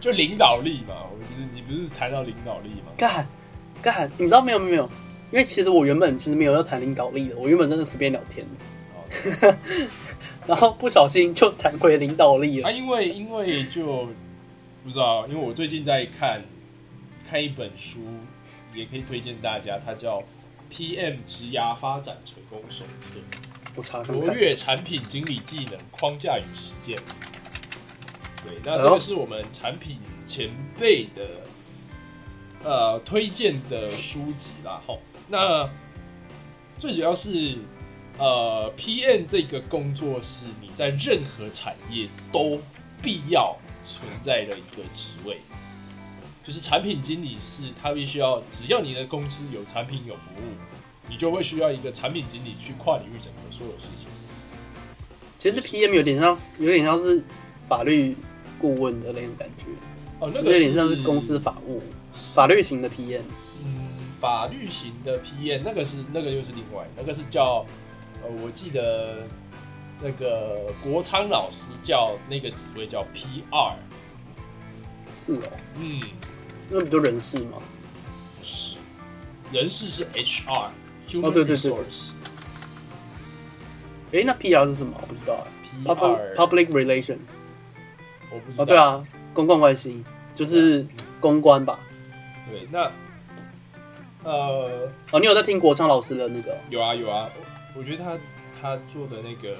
[0.00, 2.92] 就领导力嘛，我是你不是谈到领导力吗？
[2.96, 3.26] 干
[3.80, 4.88] 干，你知道没有没有？
[5.30, 8.44] 因为其实我原本其实没有要谈领导力的，我原本真的随便聊天
[9.40, 9.56] 的，哦，
[10.48, 14.08] 然后不小心就谈回领导力了啊，因为因为就
[14.82, 16.40] 不知道，因为我最近在看
[17.30, 18.00] 看一本书，
[18.74, 20.18] 也可以推荐大家，它叫
[20.72, 23.20] 《PM 职涯发展成功手册》。
[23.78, 26.98] 我查看看，卓越产品经理技能框架与实践。
[28.44, 30.50] 对，那这个是我们产品前
[30.80, 31.28] 辈的
[32.64, 34.82] 呃推荐的书籍啦。
[34.84, 34.98] 吼，
[35.28, 35.70] 那
[36.80, 37.56] 最主要是
[38.18, 42.60] 呃 PM 这个工作是你在任何产业都
[43.00, 43.56] 必要
[43.86, 45.38] 存在的一个职位。
[46.42, 50.54] 就是产品经理是他必须要，只要你的公司有产品有服务，
[51.08, 54.08] 你就会需要一个产品经理去跨领域整合所有事情。
[55.38, 57.22] 其实 PM 有点像，有点像是
[57.68, 58.16] 法律
[58.60, 59.64] 顾问的那种感觉，
[60.18, 61.82] 哦，那个有个点像是公司法务、
[62.12, 63.22] 法律型的 PM。
[63.64, 63.88] 嗯，
[64.20, 67.64] 法律型的 PM 那个是那个又是另外，那个是叫
[68.22, 69.26] 呃，我记得
[70.02, 73.74] 那个国昌老师叫那个职位叫 PR，
[75.16, 76.00] 是哦，嗯，
[76.68, 77.58] 那不就人事吗？
[78.38, 78.76] 不是，
[79.52, 80.68] 人事是 HR，
[81.22, 81.72] 哦对对对
[84.12, 84.94] 诶，那 PR 是什么？
[85.00, 85.46] 我不知道啊。
[85.84, 87.16] Public PR Public Relation
[88.30, 89.04] 哦，我不知道，对，啊，
[89.34, 90.02] 公共关系
[90.34, 90.84] 就是
[91.20, 91.78] 公关吧？
[92.50, 92.90] 对，那
[94.24, 96.56] 呃哦，你有在听国昌老师的那个？
[96.70, 97.28] 有啊有啊，
[97.74, 98.18] 我我觉得他
[98.60, 99.56] 他做的那个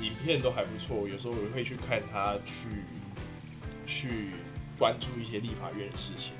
[0.00, 2.68] 影片都还不错，有时候我会去看他去
[3.86, 4.30] 去
[4.78, 6.32] 关注一些立法院的事情。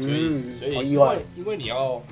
[0.00, 1.18] 所以，嗯，所以因为。
[1.36, 2.02] 因为你要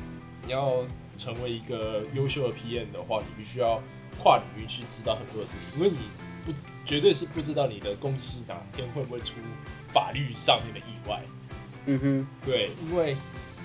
[0.46, 0.84] 你要
[1.20, 3.82] 成为一个优秀的 PM 的话，你必须要
[4.22, 5.98] 跨领域去知道很多的事情，因为你
[6.46, 6.52] 不
[6.86, 9.34] 绝对是不知道你的公司哪天会不会出
[9.92, 11.22] 法律上面的意外。
[11.84, 13.14] 嗯哼，对，因为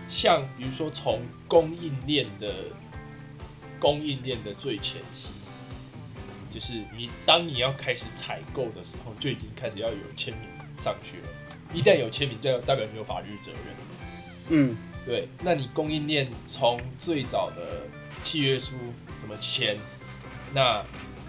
[0.10, 2.54] 像比如说从供应链的
[3.80, 5.30] 供应链的最前期，
[6.52, 11.28] 就是你当你要开始采购的时候，就已经开始要有签名上去了。
[11.74, 13.62] 一旦有签名，就代表你有法律责任。
[14.50, 17.84] 嗯对，那你供应链从最早的
[18.24, 18.76] 契约书
[19.18, 19.78] 怎么签，
[20.54, 20.84] 那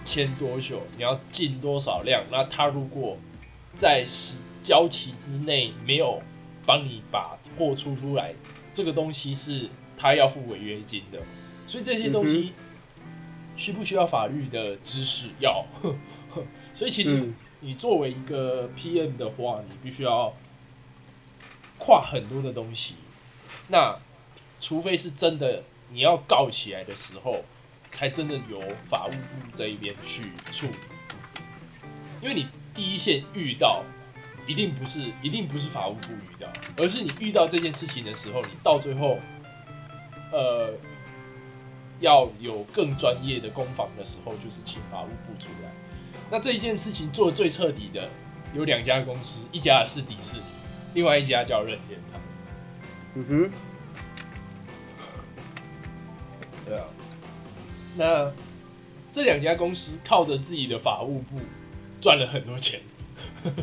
[0.05, 3.18] 签多久，你要进多少量，那他如果
[3.74, 6.22] 在时交期之内没有
[6.64, 8.33] 帮你把货出出来，
[8.72, 11.20] 这个东西是他要付违约金的，
[11.66, 12.53] 所以这些东西
[13.57, 15.29] 需不需要法律的知识？
[15.41, 15.66] 要，
[16.72, 17.35] 所以其实嗯。
[17.61, 20.33] 你作为一个 PM 的话，你必须要
[21.79, 22.95] 跨很多的东西。
[23.68, 23.97] 那
[24.61, 27.44] 除非是真的你要告起来的时候，
[27.90, 29.16] 才真的由法务部
[29.55, 30.72] 这一边去处理。
[32.20, 33.84] 因为你第一线遇到，
[34.47, 39.18] 一定不是一定不是法务部遇到，而是你遇到这件事情的时候，你到最后，
[40.32, 40.72] 呃，
[42.01, 45.70] 要有更专业的攻防的时候，就是请法务部出来。
[46.30, 48.09] 那这一件事情做的最彻底的
[48.55, 50.42] 有两家公司，一家是迪士尼，
[50.94, 52.15] 另外一家叫任天堂。
[53.18, 53.50] 嗯哼，
[56.66, 56.84] 对啊，
[57.96, 58.30] 那
[59.10, 61.38] 这两家公司靠着自己的法务部
[61.98, 62.78] 赚了很多钱。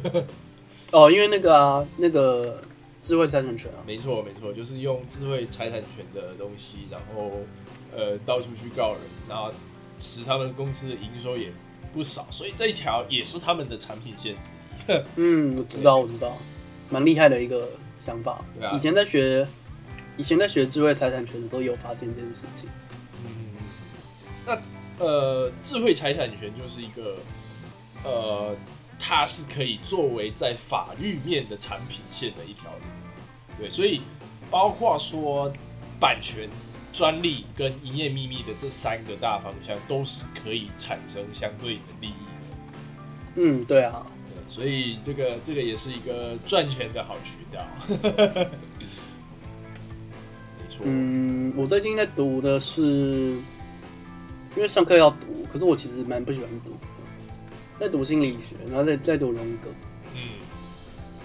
[0.91, 2.63] 哦，因为那个啊，那个
[3.03, 7.31] 智慧财产权啊，没错，没错，就是用智慧财产权的东西，然后
[7.95, 9.51] 呃到处去告人，然后
[9.99, 11.51] 使他们公司的营收也
[11.93, 15.03] 不少，所以这一条也是他们的产品线之一。
[15.17, 16.35] 嗯，我知道，我知道，
[16.89, 17.69] 蛮厉害的一个
[18.03, 18.43] 想法。
[18.53, 19.47] 对啊以前在学，
[20.17, 22.67] 以前在学智慧财产权的时候，有发现这件事情。
[23.25, 23.31] 嗯，
[24.45, 27.17] 那呃，智慧财产权就是一个
[28.03, 28.55] 呃，
[28.99, 32.79] 它是可以作为在法律面的产品线的一条路。
[33.57, 34.01] 对，所以
[34.51, 35.51] 包括说
[35.99, 36.49] 版权、
[36.91, 42.17] 专利跟营业秘密的这三个大方向，都是可以产生相对应的利益的。
[43.35, 44.12] 嗯，对啊，对，
[44.53, 47.65] 所以这个这个也是一个赚钱的好渠道。
[50.59, 52.81] 没错，嗯，我最近在读的是，
[54.55, 56.77] 因为上课要读，可是我其实蛮不喜欢读的，
[57.79, 59.69] 在读心理学，然后再再读荣格，
[60.13, 60.21] 嗯，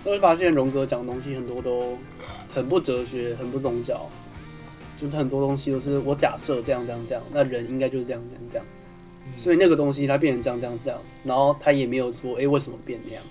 [0.02, 1.98] 就会发现荣格讲的东西很多都
[2.54, 4.08] 很不哲学，很不宗教，
[4.98, 8.66] 就是很多东西都是我假设这样这样这样，那人应该就是这样这样这样，
[9.34, 13.22] 嗯所以那个东西它变成这样这样这样，然后他也没有说哎、诶为什么变那样，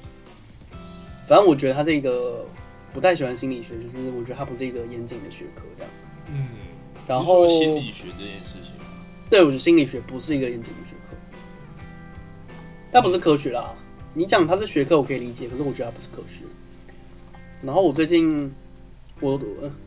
[1.27, 2.45] 反正我觉得他这个
[2.93, 5.91] 不太喜欢心理学，就是我觉得它不是一个严谨的学科这样。
[6.31, 6.47] 嗯，
[7.07, 8.71] 然你说后心理学这件事情，
[9.29, 11.17] 对，我觉得心理学不是一个严谨的学科，
[12.91, 13.75] 它不是科学啦。
[14.13, 16.43] 你讲它是学科，我可以理解，可是我觉得它不是科学。
[17.61, 18.51] 然后我最近，
[19.19, 19.39] 我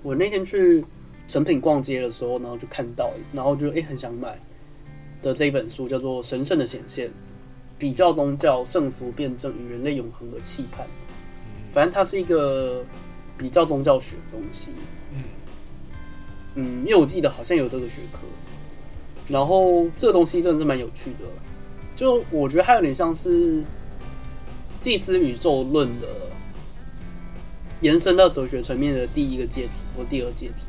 [0.02, 0.84] 我那天去
[1.26, 4.38] 成品逛街的时候，然后就看到，然后就哎、诶很想买
[5.22, 7.08] 的这一本书，叫做《神圣的显现》，
[7.78, 10.86] 比较宗教、圣俗辩证与人类永恒的期盼。
[11.72, 12.84] 反正它是一个
[13.38, 14.68] 比较宗教学的东西。
[15.14, 15.22] 嗯。
[16.56, 18.18] 嗯，因为我记得好像有这个学科，
[19.28, 21.24] 然后这个东西真的是蛮有趣的，
[21.94, 23.62] 就我觉得它有点像是
[24.80, 26.08] 祭司宇宙论的
[27.82, 30.64] 延伸到哲学层面的第一个阶梯或第二阶梯，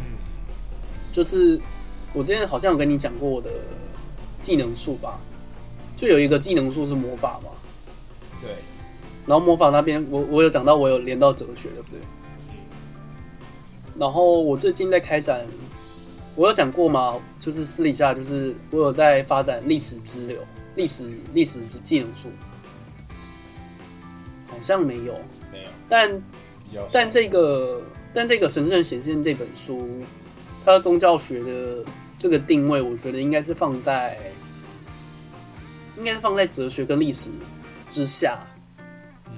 [0.00, 0.18] 嗯。
[1.12, 1.60] 就是
[2.12, 3.50] 我之前好像有跟你讲过我的
[4.40, 5.20] 技能树吧，
[5.96, 7.50] 就有一个技能树是魔法嘛，
[8.40, 8.50] 对，
[9.26, 12.00] 然后魔法那边我我有讲到我有连到哲学，对不对？
[12.00, 12.56] 嗯
[13.98, 15.44] 然后我最近在开展，
[16.34, 17.20] 我有讲过吗？
[17.38, 20.38] 就是私底下就是我有在发展历史之流、
[20.74, 22.30] 历史历史技能树，
[24.46, 25.14] 好像没有，
[25.52, 25.70] 没有。
[25.86, 26.22] 但
[26.90, 27.82] 但这个
[28.14, 29.86] 但这个神圣显现这本书，
[30.64, 31.84] 它的宗教学的
[32.18, 34.18] 这个定位，我觉得应该是放在，
[35.96, 37.28] 应该是放在哲学跟历史
[37.88, 38.38] 之下，
[39.26, 39.32] 嗯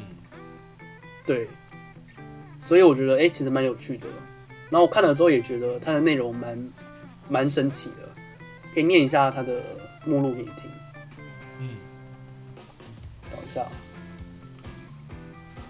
[1.25, 1.49] 对，
[2.67, 4.07] 所以我觉得哎、诶其实蛮有趣的。
[4.69, 6.73] 然后我看了之后也觉得它的内容蛮
[7.29, 8.09] 蛮神奇的，
[8.75, 9.63] 可以念一下它的
[10.05, 10.71] 目录给你听。
[11.61, 11.77] 嗯，
[13.31, 13.65] 等一下，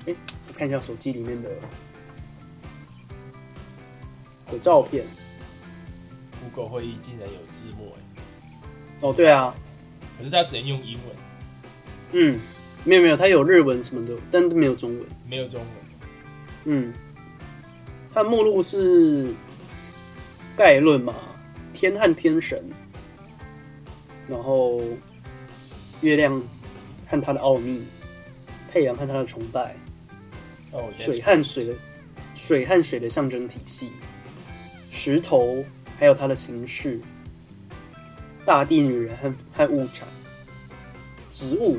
[0.06, 0.14] 哎、
[0.48, 1.50] 我看一下手机里面的
[4.48, 5.04] 的照片。
[6.42, 8.22] Google 会议竟然有字幕哎，
[9.00, 9.54] 哦，对啊，
[10.18, 11.16] 可是它只能用英文，
[12.12, 12.40] 嗯，
[12.84, 15.06] 没有没有，它有日文什么的，但都没有中文。
[15.28, 15.68] 没有中文。
[16.64, 16.92] 嗯，
[18.12, 19.32] 它的目录是
[20.56, 21.14] 概论嘛，
[21.72, 22.62] 天和天神，
[24.28, 24.80] 然后
[26.00, 26.40] 月亮
[27.06, 27.82] 和它的奥秘，
[28.70, 29.74] 太阳和它的崇拜，
[30.70, 31.74] 哦，水和水的
[32.34, 33.90] 水和水的象征体系，
[34.90, 35.64] 石头
[36.02, 36.98] 还有它的形式，
[38.44, 40.08] 大地女人和和物产，
[41.30, 41.78] 植物，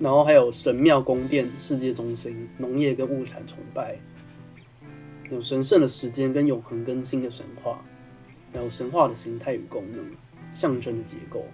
[0.00, 3.96] 然后还有神庙宫殿、世界中心、农业跟物产崇拜，
[5.30, 7.80] 有神圣的时间跟永恒更新的神话，
[8.52, 10.04] 还有神话的形态与功能、
[10.52, 11.46] 象征的结构，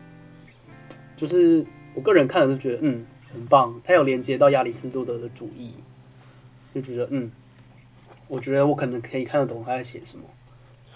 [1.19, 5.75] 就是我个人看了就觉得嗯很棒，它有连接到亚里士多德的主义，
[6.75, 7.31] 就觉得嗯，
[8.29, 10.25] 我觉得我可能可以看得懂他在写什么，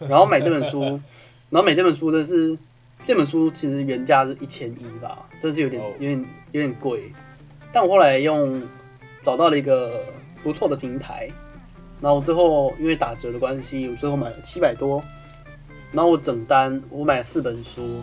[0.09, 0.83] 然后买这本书，
[1.51, 2.57] 然后买这本书的是
[3.05, 5.91] 这本书其实原价是一千一吧，就是有点哦。
[5.95, 7.11] 有点有点贵，
[7.73, 8.63] 但我后来用
[9.23, 10.05] 找到了一个
[10.43, 11.31] 不错的平台，
[12.01, 15.03] 然后我最后因为打折的关系，我最后买了七百多，
[15.93, 18.03] 然后我整单我买了四本书，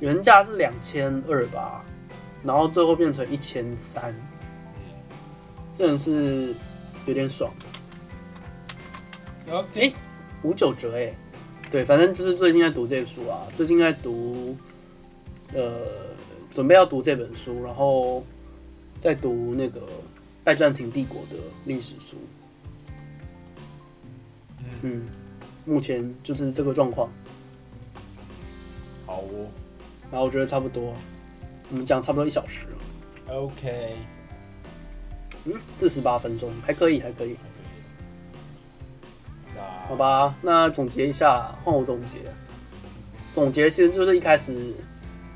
[0.00, 1.84] 原价是两千二吧，
[2.42, 4.14] 然后最后变成一千三，
[5.78, 6.52] 真的是
[7.06, 7.48] 有点爽，
[9.52, 9.92] OK，
[10.42, 11.12] 五九折哎，
[11.70, 14.56] 对，反正就是最近在读这个书啊，最近在读，
[15.52, 15.82] 呃，
[16.54, 18.24] 准备要读这本书，然后
[19.02, 19.82] 在读那个
[20.42, 21.36] 拜占庭帝国的
[21.66, 22.16] 历史书，
[24.58, 25.02] 嗯，嗯，
[25.66, 27.12] 目前就是这个状况，
[29.04, 29.46] 好哦。
[30.10, 30.94] 然后我觉得差不多，
[31.70, 33.96] 我们讲差不多一小时了，，OK，
[35.44, 37.51] 嗯，四十八分钟，还可以，还可以，那
[39.92, 42.16] 好，吧，那总结一下，换我总结。
[43.34, 44.72] 总结其实就是一开始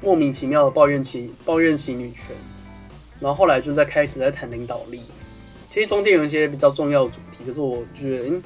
[0.00, 2.34] 莫名其妙的抱怨起抱怨起女权，
[3.20, 5.02] 然后后来就在开始在谈领导力。
[5.68, 8.42] 其实中间有一些比较重要的主题，可是我觉得，嗯，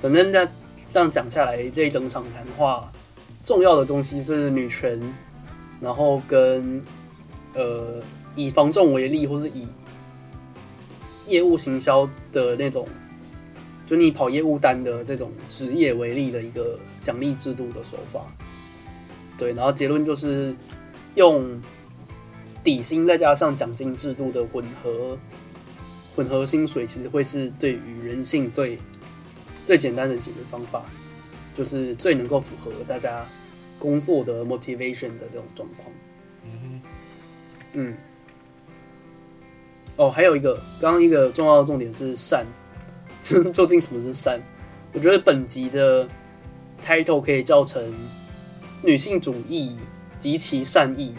[0.00, 0.48] 反正在
[0.90, 2.90] 这样讲下来，这一整场谈话
[3.44, 4.98] 重要的东西就是女权，
[5.78, 6.82] 然后跟
[7.52, 8.02] 呃
[8.34, 9.68] 以防重为例，或是以
[11.26, 12.88] 业务行销的那种
[13.90, 18.24] 就你跑业务单的这种职业为例的一个奖励制度的手法。
[19.36, 20.54] 对，然后结论就是
[21.16, 21.60] 用
[22.62, 25.18] 底薪再加上奖金制度的混合
[26.14, 28.78] 混合薪水，其实会是对于人性最
[29.66, 30.84] 最简单的解决方法，
[31.52, 33.26] 就是最能够符合大家
[33.76, 35.88] 工作的 motivation 的这种状况。
[36.44, 36.80] 嗯
[37.72, 37.96] 嗯，
[39.96, 42.46] 哦，还有一个，刚刚一个重要的重点是善，
[43.22, 44.40] 就是究竟什么是善？
[44.92, 46.06] 我觉得本集的
[46.84, 47.82] title 可以叫成
[48.82, 49.76] 女性主义
[50.18, 51.14] 及其善意，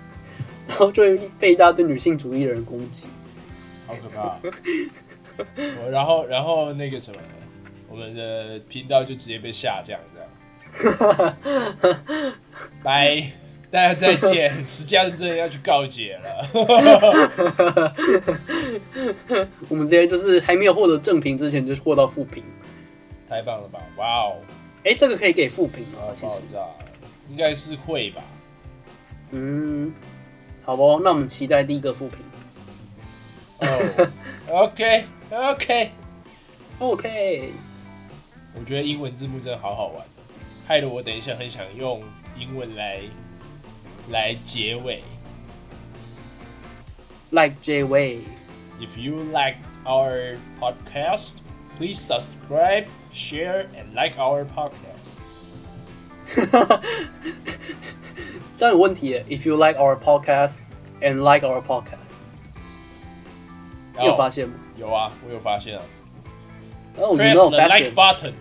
[0.68, 3.06] 然后就会被一大堆女性主义的人攻击。
[3.86, 4.38] 好可怕。
[5.84, 7.20] 我然后然后那个什么，
[7.88, 11.34] 我们的频道就直接被下降这样。
[12.82, 13.22] 拜，
[13.70, 14.50] 大家再见。
[14.64, 16.48] 石家是真的要去告解了。
[19.68, 22.42] 我们直接就是还没有获得正评之前，就获到负评。
[23.28, 23.80] 太棒了吧！
[23.96, 24.36] 哇哦，
[24.84, 25.98] 哎，这个可以给负评吗？
[26.14, 26.32] 其实
[27.28, 28.22] 应该是会吧。
[29.32, 29.92] 嗯，
[30.64, 32.18] 好不，那我们期待第一个负评。
[33.58, 34.08] 哦，
[34.52, 35.04] OK
[36.78, 37.52] OK，OK，
[38.54, 40.06] 我觉得英文字幕真的好好玩，
[40.68, 42.02] 害得我等一下很想用
[42.38, 43.00] 英文来
[44.10, 45.02] 来结尾。
[47.30, 48.20] like J Way，
[48.79, 51.37] If you like our podcast,
[51.77, 55.17] please subscribe, share, and like our podcast.
[58.57, 59.25] 这样有问题耶。
[59.29, 60.53] If you like our podcast
[61.01, 61.97] and like our podcast，
[63.99, 64.55] 你有发现吗？
[64.77, 65.83] 有啊，我有发现啊。
[66.97, 67.95] 哦，你 Press 没有 the 发 like 现？
[67.95, 68.33] button。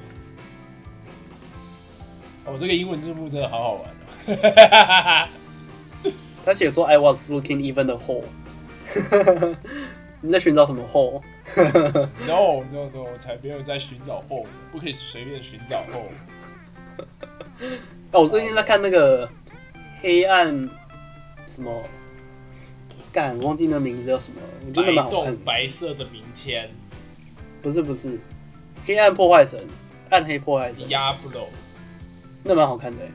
[2.47, 3.91] 哦，这个英文字幕真的好好玩
[4.71, 5.29] 啊！
[6.45, 8.25] 他写说 I was looking even the hole，
[10.26, 16.08] 你在寻找什么 hole？no no no，我才没有在寻找后，不可以随便寻找后。
[18.12, 19.30] 哦，我最近在看那个
[20.02, 20.48] 黑暗
[21.48, 21.84] 什么，
[23.14, 25.38] 干，我忘记那名字叫什么了，我觉得白蛮好看的。
[25.46, 26.68] 白色的明天
[27.62, 28.20] 不是不是，
[28.86, 29.60] 黑暗破坏神，
[30.10, 31.46] 暗黑破坏神，，Diablo，
[32.44, 33.12] 那蛮好看的耶。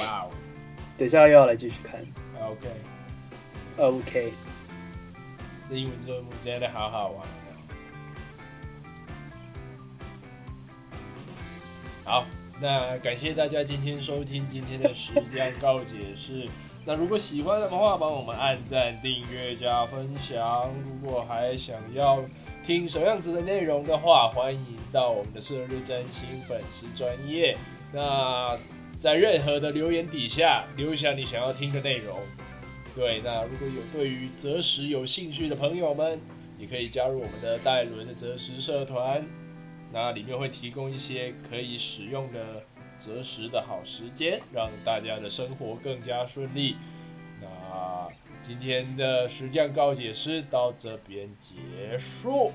[0.00, 0.30] 哇哦
[0.98, 2.04] 等一下又要来继续看。
[2.38, 4.32] ，OK，OK，
[5.76, 7.26] 英文字幕真的好好玩。
[12.04, 12.26] 好，
[12.60, 16.48] 那感谢大家今天收听今天的时间告解释。
[16.84, 20.70] 那如果喜欢的话，帮我们按赞、订阅、加分享。
[20.84, 22.20] 如果还想要
[22.66, 27.56] 听什么样子的内容的话，欢迎到我们的射日真心粉丝专业。
[27.92, 28.58] 那
[28.96, 32.18] 在任何的留言底下留下你想要听的内容。
[32.94, 36.18] 对，那如果有对于择时有兴趣的朋友们，
[36.58, 39.24] 也可以加入我们的戴伦的择时社团。
[39.92, 42.62] 那里面会提供一些可以使用的
[42.98, 46.76] 择时的好时间，让大家的生活更加顺利。
[47.40, 48.08] 那
[48.40, 52.52] 今天的实将告解师到这边结束。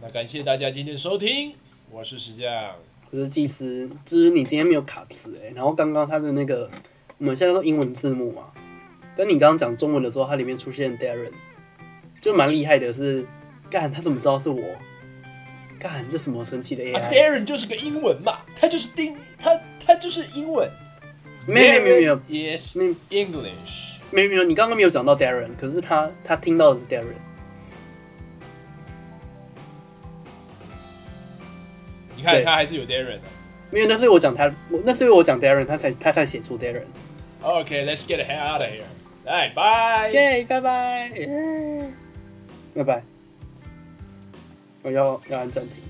[0.00, 1.54] 那感谢大家今天收听，
[1.90, 2.74] 我是石匠。
[3.10, 6.70] 我是祭司，就是你今天没有卡词哎，然后刚刚他的那个，
[7.18, 8.52] 我们现在都英文字幕嘛，
[9.18, 11.32] 但你刚刚讲中文的时候，它里面出现 Darren，
[12.20, 13.26] 就蛮厉害的是，
[13.68, 14.62] 干他怎么知道是我？
[15.80, 20.70] 干这什么神奇的啊 AI？、，Darren 就是个英文嘛，他就是丁，他他就是英文。
[21.48, 23.94] 没有没有没有 Yes 没有 English。
[24.12, 27.18] 没有没有，你刚刚没有讲到 Darren，可是他他听到的是 Darren，
[32.16, 33.22] 你看他还是有 Darren 的。
[33.70, 36.84] 没有那是我讲他，我那是因为我讲 Darren，他才他才写出 Darren。
[37.42, 38.82] OK，let's、get the hell out of here。
[39.28, 40.10] 哎，拜。
[40.10, 41.10] 耶，拜拜，
[42.74, 43.02] 拜拜。
[44.82, 45.87] 我要要按暂停。